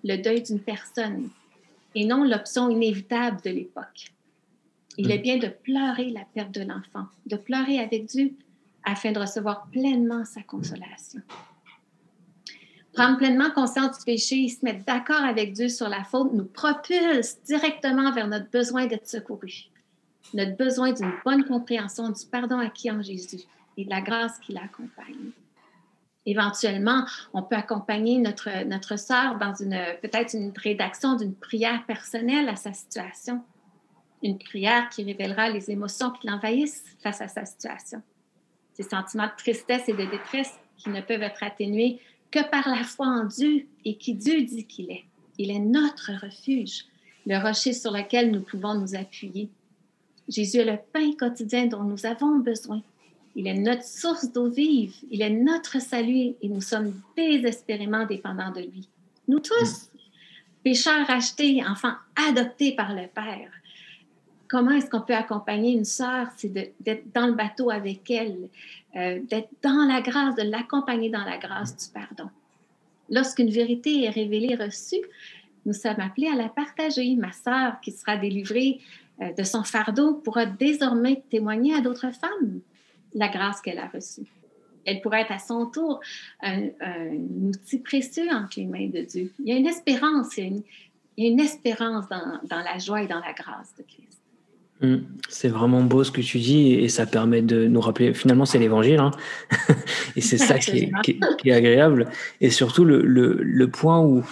le 0.05 0.17
deuil 0.17 0.43
d'une 0.43 0.61
personne, 0.61 1.31
et 1.95 2.05
non 2.05 2.25
l'option 2.25 2.69
inévitable 2.69 3.41
de 3.43 3.51
l'époque. 3.51 4.13
Il 4.99 5.11
est 5.11 5.19
mm. 5.19 5.23
bien 5.23 5.37
de 5.39 5.49
pleurer 5.49 6.11
la 6.11 6.25
perte 6.35 6.53
de 6.53 6.63
l'enfant, 6.63 7.07
de 7.27 7.37
pleurer 7.37 7.79
avec 7.79 8.07
Dieu, 8.07 8.35
afin 8.85 9.13
de 9.13 9.21
recevoir 9.21 9.67
pleinement 9.71 10.25
sa 10.25 10.43
consolation. 10.43 11.21
Prendre 12.93 13.19
pleinement 13.19 13.51
conscience 13.53 13.99
du 13.99 14.05
péché 14.05 14.45
et 14.45 14.49
se 14.49 14.65
mettre 14.65 14.85
d'accord 14.85 15.23
avec 15.23 15.53
Dieu 15.53 15.69
sur 15.69 15.89
la 15.89 16.03
faute 16.03 16.33
nous 16.33 16.45
propulse 16.45 17.41
directement 17.45 18.13
vers 18.13 18.27
notre 18.27 18.51
besoin 18.51 18.87
d'être 18.87 19.07
secouru, 19.07 19.69
notre 20.35 20.57
besoin 20.57 20.93
d'une 20.93 21.13
bonne 21.25 21.45
compréhension 21.45 22.09
du 22.09 22.27
pardon 22.27 22.59
acquis 22.59 22.91
en 22.91 23.01
Jésus 23.01 23.43
et 23.77 23.85
de 23.85 23.91
la 23.91 24.01
grâce 24.01 24.39
qui 24.41 24.53
l'accompagne. 24.53 25.31
Éventuellement, 26.27 27.07
on 27.33 27.43
peut 27.43 27.57
accompagner 27.57 28.19
notre, 28.19 28.65
notre 28.65 28.99
sœur 28.99 29.39
dans 29.39 29.55
une, 29.55 29.79
peut-être 30.03 30.35
une 30.35 30.53
rédaction 30.55 31.17
d'une 31.17 31.35
prière 31.35 31.85
personnelle 31.87 32.49
à 32.49 32.57
sa 32.57 32.73
situation, 32.73 33.43
une 34.23 34.39
prière 34.39 34.89
qui 34.91 35.05
révélera 35.05 35.49
les 35.49 35.71
émotions 35.71 36.11
qui 36.11 36.27
l'envahissent 36.27 36.85
face 37.03 37.21
à 37.21 37.29
sa 37.29 37.47
situation 37.47 38.03
ces 38.81 38.89
sentiments 38.89 39.27
de 39.27 39.37
tristesse 39.37 39.89
et 39.89 39.93
de 39.93 40.05
détresse 40.05 40.59
qui 40.79 40.89
ne 40.89 41.01
peuvent 41.01 41.23
être 41.23 41.43
atténués 41.43 41.99
que 42.31 42.49
par 42.49 42.69
la 42.69 42.83
foi 42.83 43.07
en 43.07 43.25
Dieu 43.25 43.67
et 43.85 43.97
qui 43.97 44.15
Dieu 44.15 44.43
dit 44.43 44.65
qu'il 44.65 44.91
est. 44.91 45.05
Il 45.39 45.51
est 45.51 45.59
notre 45.59 46.13
refuge, 46.23 46.85
le 47.27 47.39
rocher 47.39 47.73
sur 47.73 47.93
lequel 47.93 48.31
nous 48.31 48.41
pouvons 48.41 48.75
nous 48.75 48.95
appuyer. 48.95 49.49
Jésus 50.29 50.59
est 50.59 50.65
le 50.65 50.79
pain 50.93 51.13
quotidien 51.19 51.67
dont 51.67 51.83
nous 51.83 52.07
avons 52.07 52.39
besoin. 52.39 52.83
Il 53.37 53.47
est 53.47 53.55
notre 53.55 53.85
source 53.85 54.33
d'eau 54.33 54.49
vive, 54.49 54.95
il 55.11 55.23
est 55.23 55.31
notre 55.31 55.81
salut 55.81 56.35
et 56.41 56.49
nous 56.49 56.61
sommes 56.61 57.01
désespérément 57.17 58.07
dépendants 58.07 58.53
de 58.53 58.61
lui. 58.61 58.89
Nous 59.29 59.41
tous, 59.41 59.91
pécheurs 60.65 61.09
achetés, 61.11 61.65
enfants 61.67 61.95
adoptés 62.29 62.73
par 62.73 62.95
le 62.95 63.07
Père, 63.09 63.51
comment 64.51 64.73
est-ce 64.73 64.91
qu'on 64.91 65.01
peut 65.01 65.15
accompagner 65.15 65.73
une 65.73 65.85
sœur, 65.85 66.27
c'est 66.37 66.53
d'être 66.81 67.13
dans 67.15 67.29
le 67.29 67.35
bateau 67.35 67.71
avec 67.71 68.11
elle, 68.11 68.49
euh, 68.97 69.21
d'être 69.23 69.51
dans 69.63 69.87
la 69.87 70.01
grâce, 70.01 70.35
de 70.35 70.43
l'accompagner 70.43 71.09
dans 71.09 71.25
la 71.25 71.39
grâce 71.39 71.77
du 71.77 71.93
pardon. 71.95 72.29
Lorsqu'une 73.09 73.51
vérité 73.51 74.05
est 74.05 74.11
révélée, 74.11 74.57
reçue, 74.57 75.01
nous 75.67 75.73
sommes 75.73 76.01
appelés 76.01 76.29
à 76.29 76.35
la 76.35 76.49
partager. 76.49 77.15
Ma 77.15 77.31
sœur 77.31 77.81
qui 77.81 77.93
sera 77.93 78.17
délivrée 78.17 78.81
euh, 79.21 79.33
de 79.33 79.45
son 79.45 79.63
fardeau 79.63 80.15
pourra 80.15 80.47
désormais 80.47 81.23
témoigner 81.31 81.75
à 81.75 81.81
d'autres 81.81 82.13
femmes 82.13 82.61
la 83.15 83.29
grâce 83.29 83.61
qu'elle 83.61 83.79
a 83.79 83.87
reçue. 83.87 84.27
Elle 84.85 85.01
pourra 85.01 85.21
être 85.21 85.33
à 85.33 85.39
son 85.39 85.67
tour 85.67 86.01
un, 86.41 86.71
outil 87.43 87.79
précieux 87.79 88.29
entre 88.33 88.59
les 88.59 88.67
mains 88.67 88.89
de 88.89 89.03
Dieu. 89.03 89.33
Il 89.39 89.49
y 89.49 89.53
a 89.53 89.57
une 89.57 89.67
espérance, 89.67 90.37
il 90.39 90.65
y 91.19 91.27
a 91.27 91.29
une, 91.29 91.41
espérance 91.41 92.09
dans 92.09 92.63
la 92.63 92.79
joie 92.79 93.03
et 93.03 93.07
dans 93.07 93.21
la 93.21 93.33
grâce 93.33 93.75
de 93.77 93.83
Christ. 93.83 94.20
Mm. 94.81 94.97
C'est 95.29 95.49
vraiment 95.49 95.83
beau 95.83 96.05
ce 96.05 96.11
que 96.11 96.21
tu 96.21 96.39
dis 96.39 96.73
et 96.73 96.89
ça 96.89 97.07
permet 97.07 97.43
de 97.43 97.67
nous 97.67 97.81
rappeler, 97.81 98.15
finalement 98.15 98.47
c'est 98.47 98.59
l'évangile, 98.59 98.99
hein 98.99 99.11
et 100.17 100.21
c'est 100.21 100.39
ça 100.39 100.59
qui 100.59 100.91
est, 101.45 101.53
agréable. 101.53 102.09
Et 102.41 102.51
surtout 102.51 102.85
le, 102.85 103.67
point 103.67 104.01
où 104.01 104.25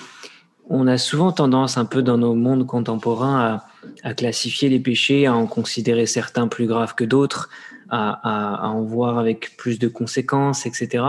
on 0.68 0.86
a 0.86 0.98
souvent 0.98 1.32
tendance 1.32 1.76
un 1.76 1.84
peu 1.84 2.02
dans 2.02 2.18
nos 2.18 2.34
mondes 2.34 2.66
contemporains 2.66 3.60
à, 4.02 4.14
classifier 4.14 4.68
les 4.68 4.80
péchés, 4.80 5.26
à 5.26 5.34
en 5.34 5.46
considérer 5.46 6.06
certains 6.06 6.48
plus 6.48 6.66
graves 6.66 6.94
que 6.94 7.04
d'autres, 7.04 7.50
à, 7.90 8.68
en 8.68 8.82
voir 8.82 9.18
avec 9.18 9.56
plus 9.56 9.78
de 9.78 9.88
conséquences, 9.88 10.66
etc. 10.66 11.04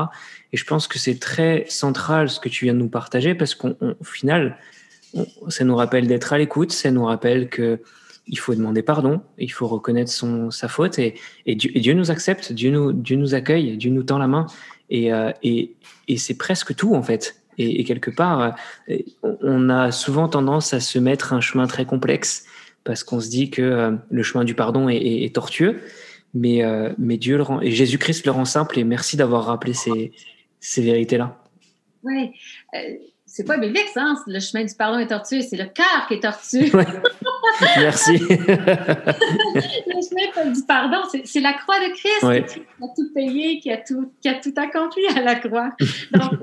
Et 0.53 0.57
je 0.57 0.65
pense 0.65 0.87
que 0.87 0.99
c'est 0.99 1.19
très 1.19 1.65
central 1.67 2.29
ce 2.29 2.39
que 2.39 2.49
tu 2.49 2.65
viens 2.65 2.73
de 2.73 2.79
nous 2.79 2.89
partager 2.89 3.35
parce 3.35 3.55
qu'au 3.55 3.75
final, 4.03 4.57
ça 5.47 5.63
nous 5.63 5.75
rappelle 5.75 6.07
d'être 6.07 6.33
à 6.33 6.37
l'écoute, 6.37 6.71
ça 6.71 6.91
nous 6.91 7.05
rappelle 7.05 7.49
que 7.49 7.79
il 8.29 8.37
faut 8.37 8.55
demander 8.55 8.81
pardon, 8.81 9.21
il 9.37 9.51
faut 9.51 9.67
reconnaître 9.67 10.11
son, 10.11 10.51
sa 10.51 10.67
faute 10.67 10.99
et, 10.99 11.15
Dieu, 11.47 11.93
nous 11.93 12.11
accepte, 12.11 12.53
Dieu 12.53 12.71
nous, 12.71 12.93
Dieu 12.93 13.17
nous 13.17 13.33
accueille, 13.33 13.75
Dieu 13.77 13.91
nous 13.91 14.03
tend 14.03 14.17
la 14.17 14.27
main 14.27 14.45
et, 14.89 15.11
euh, 15.11 15.31
et 15.41 15.75
c'est 16.17 16.37
presque 16.37 16.75
tout 16.75 16.95
en 16.95 17.03
fait. 17.03 17.35
Et, 17.57 17.83
quelque 17.83 18.09
part, 18.09 18.55
euh, 18.89 18.97
on 19.41 19.69
a 19.69 19.91
souvent 19.91 20.29
tendance 20.29 20.73
à 20.73 20.79
se 20.79 20.97
mettre 20.97 21.33
un 21.33 21.41
chemin 21.41 21.67
très 21.67 21.85
complexe 21.85 22.45
parce 22.85 23.03
qu'on 23.03 23.19
se 23.19 23.29
dit 23.29 23.49
que 23.49 23.61
euh, 23.61 23.91
le 24.09 24.23
chemin 24.23 24.45
du 24.45 24.55
pardon 24.55 24.87
est, 24.87 25.35
tortueux, 25.35 25.81
mais, 26.33 26.61
mais 26.97 27.17
Dieu 27.17 27.37
le 27.37 27.43
rend 27.43 27.59
et 27.59 27.71
Jésus-Christ 27.71 28.25
le 28.25 28.31
rend 28.31 28.45
simple 28.45 28.79
et 28.79 28.83
merci 28.83 29.17
d'avoir 29.17 29.45
rappelé 29.45 29.73
ces, 29.73 30.13
ces 30.59 30.81
vérités-là. 30.81 31.43
Oui, 32.03 32.31
c'est 33.31 33.43
pas 33.43 33.57
ça, 33.93 34.01
hein? 34.01 34.15
le 34.25 34.39
chemin 34.39 34.65
du 34.65 34.73
pardon 34.73 34.97
est 34.97 35.07
tortueux, 35.07 35.41
c'est 35.41 35.55
le 35.55 35.65
cœur 35.65 36.07
qui 36.07 36.15
est 36.15 36.19
tortueux. 36.19 36.71
Merci. 37.77 38.13
le 38.17 38.47
chemin 40.01 40.51
du 40.51 40.63
pardon, 40.63 40.97
c'est 41.23 41.39
la 41.39 41.53
croix 41.53 41.79
de 41.79 41.93
Christ 41.93 42.53
qui 42.53 42.59
a 42.59 42.87
tout 42.95 43.13
payé, 43.13 43.59
qui 43.59 43.71
a 43.71 43.77
tout, 43.77 44.11
qui 44.19 44.29
a 44.29 44.33
tout 44.33 44.53
accompli 44.57 45.03
à 45.15 45.21
la 45.21 45.35
croix. 45.35 45.69
Donc, 46.11 46.39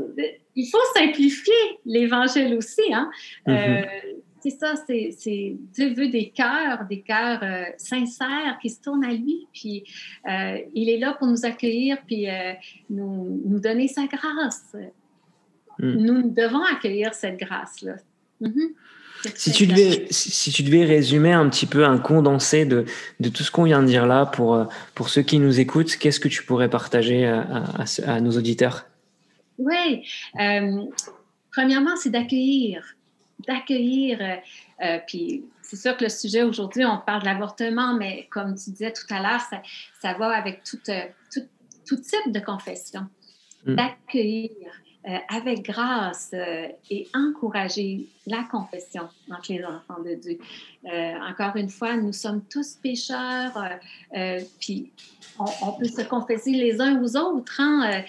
il 0.55 0.69
faut 0.71 0.79
simplifier 0.95 1.53
l'évangile 1.85 2.55
aussi. 2.55 2.93
Hein? 2.93 3.11
Euh, 3.49 3.53
mm-hmm. 3.53 3.87
c'est 4.41 4.51
ça, 4.51 4.75
c'est 4.87 5.57
Dieu 5.75 5.93
veut 5.93 6.09
des 6.09 6.31
cœurs, 6.31 6.87
des 6.89 7.01
cœurs 7.01 7.41
euh, 7.43 7.65
sincères 7.79 8.59
qui 8.63 8.71
se 8.71 8.81
tournent 8.81 9.05
à 9.05 9.13
lui, 9.13 9.49
puis 9.53 9.83
euh, 10.29 10.59
il 10.73 10.89
est 10.89 10.99
là 10.99 11.15
pour 11.19 11.27
nous 11.27 11.45
accueillir, 11.45 11.99
puis 12.07 12.31
euh, 12.31 12.53
nous, 12.91 13.43
nous, 13.45 13.59
donner 13.59 13.89
sa 13.89 14.07
grâce. 14.07 14.77
Mm. 15.79 15.93
Nous 15.93 16.31
devons 16.31 16.63
accueillir 16.63 17.15
cette 17.15 17.39
grâce-là. 17.39 17.95
Mm-hmm. 18.43 18.73
Si 19.35 19.51
tu, 19.51 19.67
devais, 19.67 20.07
si, 20.11 20.53
tu 20.53 20.63
devais 20.63 20.85
résumer 20.85 21.33
un 21.33 21.49
petit 21.49 21.67
peu 21.67 21.85
un 21.85 21.99
condensé 21.99 22.65
de, 22.65 22.85
de 23.19 23.29
tout 23.29 23.43
ce 23.43 23.51
qu'on 23.51 23.65
vient 23.65 23.83
de 23.83 23.87
dire 23.89 24.07
là 24.07 24.27
pour, 24.27 24.69
pour 24.95 25.09
ceux 25.09 25.23
qui 25.23 25.39
nous 25.39 25.59
écoutent, 25.59 25.97
qu'est-ce 25.97 26.21
que 26.21 26.29
tu 26.29 26.45
pourrais 26.45 26.69
partager 26.69 27.27
à, 27.27 27.85
à 28.07 28.21
nos 28.21 28.33
auditeurs? 28.33 28.87
Oui, 29.59 30.07
premièrement, 31.51 31.97
c'est 31.97 32.11
d'accueillir 32.11 32.97
d'accueillir. 33.47 34.19
Euh, 34.21 34.37
euh, 34.85 34.99
puis 35.07 35.45
c'est 35.63 35.77
sûr 35.77 35.97
que 35.97 36.05
le 36.05 36.11
sujet 36.11 36.43
aujourd'hui, 36.43 36.85
on 36.85 36.99
parle 36.99 37.23
de 37.23 37.27
l'avortement, 37.27 37.95
mais 37.95 38.27
comme 38.31 38.55
tu 38.55 38.71
disais 38.71 38.93
tout 38.93 39.07
à 39.11 39.21
l'heure, 39.21 39.41
ça, 39.41 39.63
ça, 40.01 40.15
va 40.15 40.29
avec 40.29 40.63
tout, 40.65 40.79
euh, 40.89 41.03
tout, 41.33 41.47
tout, 41.87 41.97
type 41.97 42.33
de 42.33 42.41
confession. 42.41 43.07
Mm. 43.65 43.75
D'accueillir 43.75 44.51
avec 45.29 45.63
grâce 45.63 46.35
et 46.91 47.07
encourager 47.15 48.07
la 48.27 48.43
confession 48.51 49.09
entre 49.31 49.53
les 49.53 49.65
enfants 49.65 50.03
de 50.03 50.15
Dieu. 50.15 50.39
encore 51.29 51.57
une 51.57 51.69
fois, 51.69 51.97
nous 51.97 52.13
sommes 52.13 52.43
tous 52.51 52.75
pécheurs, 52.83 53.57
puis 54.61 54.91
on, 55.39 55.73
peut 55.73 55.87
se 55.87 56.03
confesser 56.03 56.51
les 56.51 56.81
uns 56.81 57.01
aux 57.01 57.17
autres. 57.17 57.61
Hein? 57.61 58.03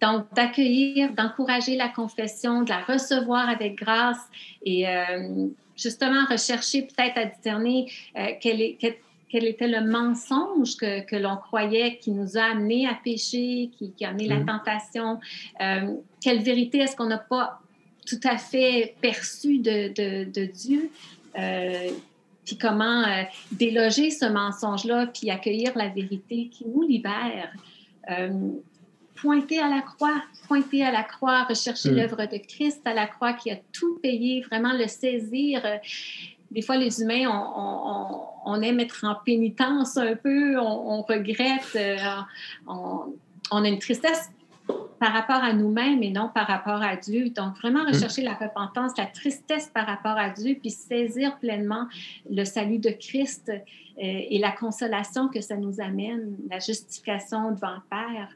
Donc, 0.00 0.26
d'accueillir, 0.34 1.12
d'encourager 1.12 1.76
la 1.76 1.88
confession, 1.88 2.62
de 2.62 2.68
la 2.68 2.80
recevoir 2.80 3.48
avec 3.48 3.76
grâce 3.76 4.20
et 4.64 4.88
euh, 4.88 5.48
justement 5.76 6.24
rechercher 6.28 6.82
peut-être 6.82 7.18
à 7.18 7.24
discerner 7.24 7.90
euh, 8.16 8.32
quel, 8.40 8.60
est, 8.60 9.00
était 9.32 9.68
le 9.68 9.80
mensonge 9.80 10.76
que, 10.76 11.04
que 11.04 11.16
l'on 11.16 11.36
croyait 11.36 11.98
qui 11.98 12.10
nous 12.10 12.36
a 12.36 12.42
amené 12.42 12.86
à 12.86 12.94
pécher, 12.94 13.70
qui, 13.76 13.92
qui 13.92 14.04
a 14.04 14.10
amené 14.10 14.28
la 14.28 14.36
mm-hmm. 14.36 14.58
tentation. 14.58 15.20
Euh, 15.60 15.94
quelle 16.20 16.42
vérité 16.42 16.78
est-ce 16.78 16.96
qu'on 16.96 17.06
n'a 17.06 17.18
pas 17.18 17.60
tout 18.06 18.20
à 18.24 18.38
fait 18.38 18.94
perçue 19.00 19.58
de, 19.58 19.88
de, 19.88 20.30
de 20.30 20.44
Dieu? 20.46 20.90
puis 22.46 22.56
comment 22.56 23.04
déloger 23.52 24.10
ce 24.10 24.24
mensonge-là, 24.24 25.08
puis 25.08 25.30
accueillir 25.30 25.76
la 25.76 25.88
vérité 25.88 26.48
qui 26.50 26.64
nous 26.66 26.80
libère 26.80 27.52
pointer 29.16 29.58
à 29.58 29.68
la 29.68 29.80
croix, 29.80 30.22
pointer 30.46 30.84
à 30.84 30.92
la 30.92 31.02
croix, 31.02 31.44
rechercher 31.44 31.90
mm. 31.90 31.94
l'œuvre 31.96 32.26
de 32.26 32.36
Christ 32.36 32.80
à 32.84 32.94
la 32.94 33.06
croix 33.06 33.32
qui 33.32 33.50
a 33.50 33.56
tout 33.72 33.98
payé, 34.02 34.42
vraiment 34.42 34.72
le 34.72 34.86
saisir. 34.86 35.62
Des 36.50 36.62
fois, 36.62 36.76
les 36.76 37.02
humains, 37.02 37.26
on, 38.44 38.60
aime 38.62 38.80
être 38.80 39.04
en 39.04 39.16
pénitence 39.24 39.96
un 39.96 40.14
peu, 40.14 40.58
on, 40.58 41.02
regrette, 41.02 41.76
euh, 41.76 41.96
on, 42.66 43.64
a 43.64 43.68
une 43.68 43.78
tristesse 43.78 44.30
par 44.98 45.12
rapport 45.12 45.42
à 45.42 45.52
nous-mêmes 45.52 46.02
et 46.02 46.10
non 46.10 46.30
par 46.32 46.46
rapport 46.46 46.82
à 46.82 46.96
Dieu. 46.96 47.30
Donc, 47.30 47.56
vraiment 47.58 47.82
mm. 47.82 47.88
rechercher 47.88 48.22
la 48.22 48.34
repentance, 48.34 48.92
la 48.96 49.06
tristesse 49.06 49.68
par 49.74 49.86
rapport 49.86 50.16
à 50.16 50.30
Dieu, 50.30 50.56
puis 50.60 50.70
saisir 50.70 51.38
pleinement 51.38 51.86
le 52.30 52.44
salut 52.44 52.78
de 52.78 52.90
Christ 52.90 53.50
euh, 53.50 53.60
et 53.96 54.38
la 54.38 54.52
consolation 54.52 55.28
que 55.28 55.40
ça 55.40 55.56
nous 55.56 55.80
amène, 55.80 56.36
la 56.48 56.58
justification 56.58 57.50
devant 57.50 57.74
le 57.74 57.82
Père. 57.90 58.28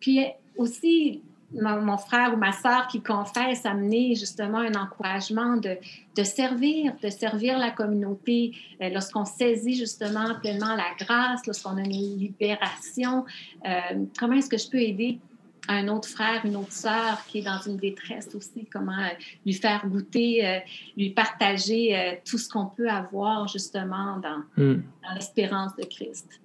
Puis 0.00 0.26
aussi, 0.56 1.22
mon, 1.52 1.96
frère 1.98 2.32
ou 2.34 2.36
ma 2.36 2.52
soeur 2.52 2.86
qui 2.88 3.02
confesse 3.02 3.66
amener 3.66 4.14
justement 4.14 4.58
un 4.58 4.74
encouragement 4.74 5.56
de, 5.56 5.76
de 6.16 6.22
servir, 6.22 6.94
de 7.02 7.10
servir 7.10 7.58
la 7.58 7.70
communauté 7.70 8.52
euh, 8.80 8.88
lorsqu'on 8.90 9.24
saisit 9.24 9.76
justement 9.76 10.34
pleinement 10.40 10.74
la 10.76 10.94
grâce, 10.98 11.46
lorsqu'on 11.46 11.76
a 11.76 11.80
une 11.80 11.90
libération. 11.90 13.24
Euh, 13.66 14.04
comment 14.18 14.34
est-ce 14.34 14.48
que 14.48 14.58
je 14.58 14.68
peux 14.68 14.80
aider 14.80 15.18
un 15.68 15.88
autre 15.88 16.08
frère, 16.08 16.44
une 16.44 16.56
autre 16.56 16.72
sœur 16.72 17.24
qui 17.28 17.38
est 17.38 17.42
dans 17.42 17.60
une 17.60 17.76
détresse 17.76 18.28
aussi, 18.34 18.66
comment 18.72 18.98
euh, 18.98 19.08
lui 19.44 19.54
faire 19.54 19.86
goûter, 19.86 20.62
lui 20.96 21.10
partager 21.10 22.20
tout 22.24 22.38
ce 22.38 22.48
qu'on 22.48 22.66
peut 22.66 22.88
avoir 22.88 23.46
justement 23.46 24.18
dans, 24.18 24.42
hmm. 24.56 24.82
dans 25.02 25.14
l'espérance 25.14 25.76
de 25.76 25.84
Christ. 25.84 26.40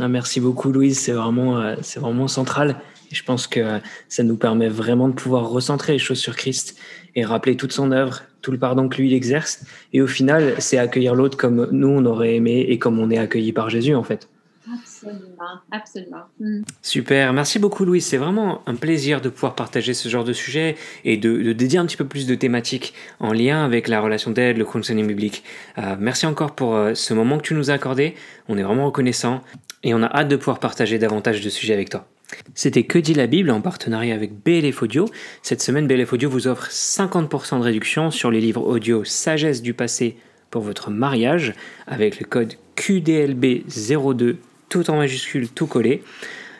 Ah, 0.00 0.08
merci 0.08 0.40
beaucoup, 0.40 0.70
Louise. 0.70 0.98
C'est 0.98 1.12
vraiment, 1.12 1.58
euh, 1.58 1.76
c'est 1.82 1.98
vraiment 2.00 2.28
central. 2.28 2.76
Et 3.10 3.14
je 3.14 3.24
pense 3.24 3.46
que 3.46 3.80
ça 4.08 4.22
nous 4.22 4.36
permet 4.36 4.68
vraiment 4.68 5.08
de 5.08 5.14
pouvoir 5.14 5.48
recentrer 5.48 5.94
les 5.94 5.98
choses 5.98 6.18
sur 6.18 6.36
Christ 6.36 6.78
et 7.14 7.24
rappeler 7.24 7.56
toute 7.56 7.72
son 7.72 7.90
œuvre, 7.90 8.22
tout 8.42 8.52
le 8.52 8.58
pardon 8.58 8.88
que 8.88 8.96
lui 8.98 9.08
il 9.08 9.14
exerce. 9.14 9.64
Et 9.92 10.00
au 10.00 10.06
final, 10.06 10.54
c'est 10.58 10.78
accueillir 10.78 11.14
l'autre 11.14 11.36
comme 11.36 11.68
nous 11.72 11.88
on 11.88 12.04
aurait 12.04 12.34
aimé 12.34 12.66
et 12.68 12.78
comme 12.78 12.98
on 12.98 13.10
est 13.10 13.18
accueilli 13.18 13.52
par 13.52 13.70
Jésus 13.70 13.94
en 13.94 14.04
fait. 14.04 14.28
Absolument, 14.70 15.60
absolument. 15.70 16.24
Mm. 16.40 16.62
Super, 16.82 17.32
merci 17.32 17.58
beaucoup 17.58 17.84
Louise. 17.84 18.04
C'est 18.04 18.16
vraiment 18.16 18.62
un 18.66 18.74
plaisir 18.74 19.20
de 19.20 19.28
pouvoir 19.28 19.54
partager 19.54 19.94
ce 19.94 20.08
genre 20.08 20.24
de 20.24 20.32
sujet 20.32 20.76
et 21.04 21.16
de, 21.16 21.52
dédier 21.52 21.78
un 21.78 21.86
petit 21.86 21.96
peu 21.96 22.04
plus 22.04 22.26
de 22.26 22.34
thématiques 22.34 22.92
en 23.18 23.32
lien 23.32 23.64
avec 23.64 23.88
la 23.88 24.00
relation 24.00 24.30
d'aide, 24.30 24.58
le 24.58 24.64
counseling 24.64 25.06
biblique. 25.06 25.42
Euh, 25.78 25.96
merci 25.98 26.26
encore 26.26 26.54
pour 26.54 26.76
euh, 26.76 26.94
ce 26.94 27.14
moment 27.14 27.38
que 27.38 27.42
tu 27.42 27.54
nous 27.54 27.70
as 27.70 27.74
accordé. 27.74 28.14
On 28.48 28.58
est 28.58 28.62
vraiment 28.62 28.86
reconnaissant 28.86 29.40
et 29.82 29.94
on 29.94 30.02
a 30.02 30.14
hâte 30.14 30.28
de 30.28 30.36
pouvoir 30.36 30.58
partager 30.58 30.98
davantage 30.98 31.40
de 31.40 31.48
sujets 31.48 31.74
avec 31.74 31.88
toi. 31.88 32.06
C'était 32.54 32.84
Que 32.84 32.98
dit 32.98 33.14
la 33.14 33.26
Bible 33.26 33.50
en 33.50 33.60
partenariat 33.60 34.14
avec 34.14 34.32
BLF 34.42 34.82
Audio. 34.82 35.08
Cette 35.42 35.62
semaine, 35.62 35.86
BLF 35.86 36.12
Audio 36.12 36.28
vous 36.28 36.46
offre 36.46 36.68
50% 36.68 37.58
de 37.58 37.64
réduction 37.64 38.10
sur 38.10 38.30
les 38.30 38.40
livres 38.40 38.62
audio 38.62 39.04
Sagesse 39.04 39.62
du 39.62 39.74
passé 39.74 40.16
pour 40.50 40.62
votre 40.62 40.90
mariage 40.90 41.54
avec 41.86 42.20
le 42.20 42.26
code 42.26 42.54
QDLB02 42.76 44.36
tout 44.68 44.90
en 44.90 44.96
majuscule, 44.96 45.48
tout 45.48 45.66
collé. 45.66 46.02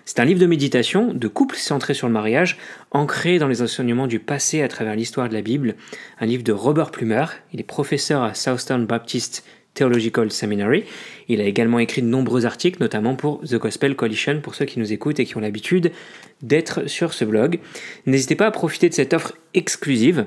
C'est 0.04 0.20
un 0.20 0.24
livre 0.24 0.40
de 0.40 0.46
méditation, 0.46 1.12
de 1.12 1.28
couple 1.28 1.56
centré 1.56 1.92
sur 1.92 2.06
le 2.06 2.14
mariage, 2.14 2.56
ancré 2.92 3.38
dans 3.38 3.46
les 3.46 3.60
enseignements 3.60 4.06
du 4.06 4.20
passé 4.20 4.62
à 4.62 4.68
travers 4.68 4.96
l'histoire 4.96 5.28
de 5.28 5.34
la 5.34 5.42
Bible. 5.42 5.74
Un 6.18 6.24
livre 6.24 6.42
de 6.42 6.52
Robert 6.52 6.90
Plumer. 6.90 7.26
Il 7.52 7.60
est 7.60 7.64
professeur 7.64 8.22
à 8.22 8.32
Southern 8.32 8.86
Baptist 8.86 9.44
Theological 9.78 10.30
Seminary. 10.30 10.84
Il 11.28 11.40
a 11.40 11.44
également 11.44 11.78
écrit 11.78 12.02
de 12.02 12.08
nombreux 12.08 12.46
articles, 12.46 12.80
notamment 12.80 13.14
pour 13.14 13.40
The 13.42 13.54
Gospel 13.54 13.94
Coalition, 13.94 14.40
pour 14.42 14.54
ceux 14.54 14.64
qui 14.64 14.80
nous 14.80 14.92
écoutent 14.92 15.20
et 15.20 15.24
qui 15.24 15.36
ont 15.36 15.40
l'habitude 15.40 15.92
d'être 16.42 16.88
sur 16.88 17.12
ce 17.12 17.24
blog. 17.24 17.60
N'hésitez 18.06 18.34
pas 18.34 18.46
à 18.46 18.50
profiter 18.50 18.88
de 18.88 18.94
cette 18.94 19.14
offre 19.14 19.34
exclusive 19.54 20.26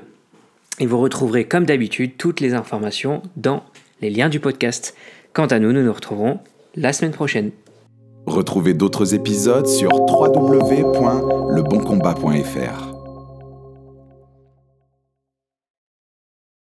et 0.80 0.86
vous 0.86 0.98
retrouverez 0.98 1.44
comme 1.44 1.66
d'habitude 1.66 2.16
toutes 2.16 2.40
les 2.40 2.54
informations 2.54 3.22
dans 3.36 3.62
les 4.00 4.10
liens 4.10 4.30
du 4.30 4.40
podcast. 4.40 4.96
Quant 5.32 5.46
à 5.46 5.58
nous, 5.58 5.72
nous 5.72 5.82
nous 5.82 5.92
retrouverons 5.92 6.40
la 6.74 6.92
semaine 6.92 7.12
prochaine. 7.12 7.50
Retrouvez 8.26 8.74
d'autres 8.74 9.14
épisodes 9.14 9.66
sur 9.66 9.90
www.leboncombat.fr. 9.92 12.91